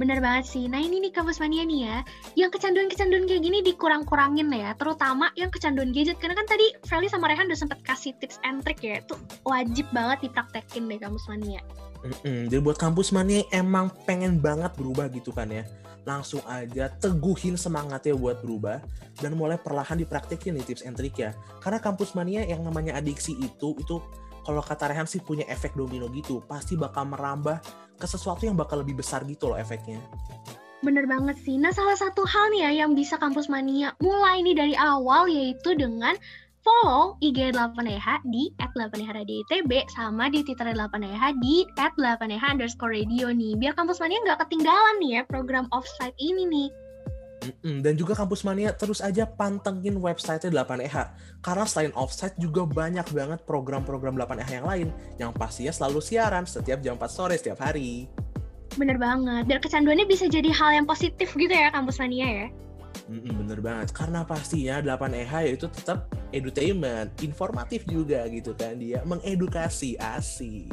Bener 0.00 0.16
banget 0.24 0.48
sih. 0.48 0.64
Nah 0.64 0.80
ini 0.80 0.96
nih 0.96 1.12
kampus 1.12 1.44
mania 1.44 1.60
nih 1.60 1.84
ya, 1.84 1.96
yang 2.32 2.48
kecanduan-kecanduan 2.48 3.28
kayak 3.28 3.44
gini 3.44 3.60
dikurang-kurangin 3.60 4.48
ya, 4.48 4.72
terutama 4.80 5.28
yang 5.36 5.52
kecanduan 5.52 5.92
gadget. 5.92 6.16
Karena 6.16 6.40
kan 6.40 6.48
tadi 6.48 6.72
Feli 6.88 7.04
sama 7.12 7.28
Rehan 7.28 7.52
udah 7.52 7.60
sempet 7.60 7.84
kasih 7.84 8.16
tips 8.16 8.40
and 8.40 8.64
trick 8.64 8.80
ya, 8.80 9.04
itu 9.04 9.12
wajib 9.44 9.84
banget 9.92 10.24
dipraktekin 10.24 10.88
deh 10.88 10.96
kampus 10.96 11.28
mania. 11.28 11.60
Mm-mm, 12.00 12.48
Jadi 12.48 12.60
buat 12.64 12.80
kampus 12.80 13.12
mania 13.12 13.44
emang 13.52 13.92
pengen 14.08 14.40
banget 14.40 14.72
berubah 14.72 15.12
gitu 15.12 15.36
kan 15.36 15.52
ya, 15.52 15.68
langsung 16.08 16.40
aja 16.48 16.88
teguhin 16.96 17.60
semangatnya 17.60 18.16
buat 18.16 18.40
berubah 18.40 18.80
dan 19.20 19.36
mulai 19.36 19.60
perlahan 19.60 20.00
dipraktekin 20.00 20.56
nih 20.56 20.64
tips 20.64 20.88
and 20.88 20.96
trick 20.96 21.20
ya. 21.20 21.36
Karena 21.60 21.76
kampus 21.76 22.16
mania 22.16 22.40
yang 22.48 22.64
namanya 22.64 22.96
adiksi 22.96 23.36
itu 23.36 23.76
itu 23.76 24.00
kalau 24.42 24.64
kata 24.64 24.90
Rehan 24.90 25.06
sih 25.06 25.20
punya 25.20 25.44
efek 25.46 25.76
domino 25.76 26.08
gitu, 26.12 26.40
pasti 26.44 26.74
bakal 26.74 27.08
merambah 27.08 27.60
ke 28.00 28.06
sesuatu 28.08 28.48
yang 28.48 28.56
bakal 28.56 28.80
lebih 28.80 28.98
besar 28.98 29.22
gitu 29.28 29.52
loh 29.52 29.58
efeknya. 29.60 30.00
Bener 30.80 31.04
banget 31.04 31.36
sih. 31.44 31.60
Nah, 31.60 31.76
salah 31.76 31.96
satu 31.96 32.24
hal 32.24 32.56
nih 32.56 32.60
ya 32.64 32.70
yang 32.84 32.96
bisa 32.96 33.20
kampus 33.20 33.52
mania 33.52 33.92
mulai 34.00 34.40
nih 34.40 34.56
dari 34.56 34.74
awal 34.80 35.28
yaitu 35.28 35.76
dengan 35.76 36.16
follow 36.64 37.16
IG 37.20 37.52
8EH 37.52 38.24
di 38.28 38.52
at 38.60 38.72
8EH 38.76 39.12
Radio 39.16 39.36
ITB 39.44 39.84
sama 39.92 40.32
di 40.32 40.44
Twitter 40.44 40.72
8EH 40.72 41.24
di 41.40 41.64
at 41.76 41.92
8EH 42.00 42.44
underscore 42.56 42.96
radio 42.96 43.28
nih. 43.28 43.56
Biar 43.60 43.76
kampus 43.76 44.00
mania 44.00 44.20
nggak 44.24 44.40
ketinggalan 44.48 44.96
nih 45.04 45.20
ya 45.20 45.22
program 45.28 45.68
offsite 45.72 46.16
ini 46.16 46.48
nih. 46.48 46.68
Mm-mm, 47.40 47.80
Dan 47.80 47.96
juga 47.96 48.12
kampus 48.12 48.44
mania 48.44 48.76
terus 48.76 49.00
aja 49.00 49.24
pantengin 49.24 49.96
website 49.96 50.44
8EH 50.52 50.96
karena 51.40 51.64
selain 51.64 51.92
offsite 51.96 52.36
juga 52.36 52.68
banyak 52.68 53.08
banget 53.16 53.40
program-program 53.48 54.20
8EH 54.20 54.50
yang 54.60 54.66
lain 54.68 54.88
yang 55.16 55.30
pastinya 55.32 55.72
selalu 55.72 56.04
siaran 56.04 56.44
setiap 56.44 56.84
jam 56.84 57.00
4 57.00 57.08
sore 57.08 57.34
setiap 57.40 57.64
hari. 57.64 58.12
Bener 58.76 59.00
banget. 59.00 59.48
Biar 59.48 59.60
kecanduannya 59.64 60.04
bisa 60.04 60.28
jadi 60.28 60.52
hal 60.52 60.84
yang 60.84 60.86
positif 60.86 61.32
gitu 61.32 61.50
ya 61.50 61.72
kampus 61.72 61.96
mania 61.96 62.28
ya. 62.28 62.46
Mm-mm, 63.10 63.42
bener 63.42 63.58
banget 63.58 63.90
karena 63.90 64.22
pastinya 64.22 64.78
8EH 64.84 65.58
itu 65.58 65.66
tetap 65.66 66.12
edutainment, 66.30 67.10
informatif 67.24 67.82
juga 67.88 68.22
gitu 68.30 68.54
kan 68.54 68.78
dia 68.78 69.02
mengedukasi 69.02 69.98
asik. 69.98 70.70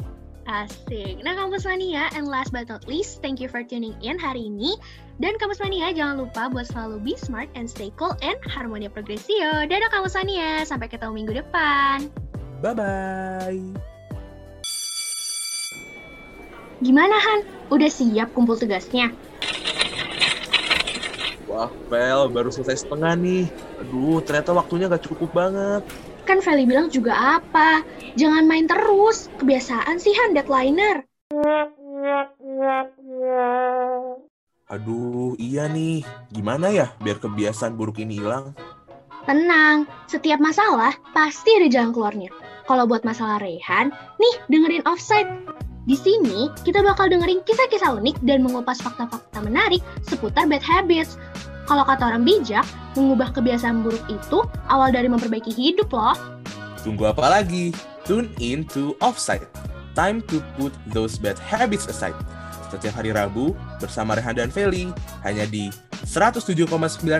Asik. 0.48 1.20
Nah, 1.20 1.36
Kampus 1.36 1.68
Mania, 1.68 2.08
and 2.16 2.24
last 2.24 2.56
but 2.56 2.64
not 2.72 2.88
least, 2.88 3.20
thank 3.20 3.36
you 3.36 3.52
for 3.52 3.60
tuning 3.60 3.92
in 4.00 4.16
hari 4.16 4.48
ini. 4.48 4.80
Dan 5.18 5.34
Kampus 5.34 5.58
Mania, 5.58 5.90
jangan 5.90 6.22
lupa 6.22 6.46
buat 6.46 6.70
selalu 6.70 7.02
be 7.02 7.14
smart 7.18 7.50
and 7.58 7.66
stay 7.66 7.90
cool 7.98 8.14
and 8.22 8.38
harmonia 8.46 8.86
progresio. 8.86 9.66
Dadah 9.66 9.90
Kampus 9.90 10.14
Mania, 10.14 10.62
sampai 10.62 10.86
ketemu 10.86 11.10
minggu 11.10 11.42
depan. 11.42 12.06
Bye-bye! 12.62 13.58
Gimana 16.78 17.18
Han? 17.18 17.42
Udah 17.74 17.90
siap 17.90 18.30
kumpul 18.30 18.54
tugasnya? 18.54 19.10
Wah, 21.50 21.66
Vel, 21.90 22.30
baru 22.30 22.54
selesai 22.54 22.86
setengah 22.86 23.18
nih. 23.18 23.50
Aduh, 23.82 24.22
ternyata 24.22 24.54
waktunya 24.54 24.86
gak 24.86 25.02
cukup 25.02 25.34
banget. 25.34 25.82
Kan 26.30 26.38
Feli 26.38 26.62
bilang 26.62 26.94
juga 26.94 27.42
apa? 27.42 27.82
Jangan 28.14 28.46
main 28.46 28.70
terus. 28.70 29.26
Kebiasaan 29.42 29.98
sih 29.98 30.14
Han, 30.14 30.38
deadlineer. 30.38 31.02
Aduh, 34.68 35.32
iya 35.40 35.64
nih. 35.64 36.04
Gimana 36.28 36.68
ya 36.68 36.92
biar 37.00 37.16
kebiasaan 37.16 37.72
buruk 37.72 38.04
ini 38.04 38.20
hilang? 38.20 38.52
Tenang, 39.24 39.88
setiap 40.04 40.36
masalah 40.44 40.92
pasti 41.16 41.56
ada 41.56 41.72
jalan 41.72 41.96
keluarnya. 41.96 42.28
Kalau 42.68 42.84
buat 42.84 43.00
masalah 43.00 43.40
Rehan, 43.40 43.88
nih 44.20 44.34
dengerin 44.52 44.84
offside. 44.84 45.28
Di 45.88 45.96
sini, 45.96 46.52
kita 46.68 46.84
bakal 46.84 47.08
dengerin 47.08 47.40
kisah-kisah 47.48 47.96
unik 47.96 48.20
dan 48.28 48.44
mengupas 48.44 48.76
fakta-fakta 48.84 49.40
menarik 49.40 49.80
seputar 50.04 50.44
bad 50.44 50.60
habits. 50.60 51.16
Kalau 51.64 51.88
kata 51.88 52.12
orang 52.12 52.28
bijak, 52.28 52.68
mengubah 52.92 53.32
kebiasaan 53.32 53.80
buruk 53.80 54.04
itu 54.12 54.44
awal 54.68 54.92
dari 54.92 55.08
memperbaiki 55.08 55.48
hidup 55.48 55.88
loh. 55.96 56.12
Tunggu 56.84 57.08
apa 57.08 57.40
lagi? 57.40 57.72
Tune 58.04 58.28
in 58.36 58.68
to 58.68 58.92
Offside. 59.00 59.48
Time 59.96 60.20
to 60.28 60.44
put 60.60 60.76
those 60.92 61.16
bad 61.16 61.40
habits 61.40 61.88
aside. 61.88 62.16
Setiap 62.68 63.00
hari 63.00 63.16
Rabu 63.16 63.56
bersama 63.80 64.16
Rehan 64.16 64.36
dan 64.36 64.52
Feli 64.52 64.92
hanya 65.24 65.48
di 65.48 65.72
107,9 66.04 66.68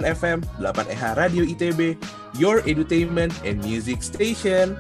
FM 0.04 0.38
8EH 0.60 1.02
Radio 1.18 1.42
ITB, 1.42 1.98
Your 2.38 2.62
Edutainment 2.68 3.34
and 3.42 3.58
Music 3.64 4.04
Station. 4.04 4.76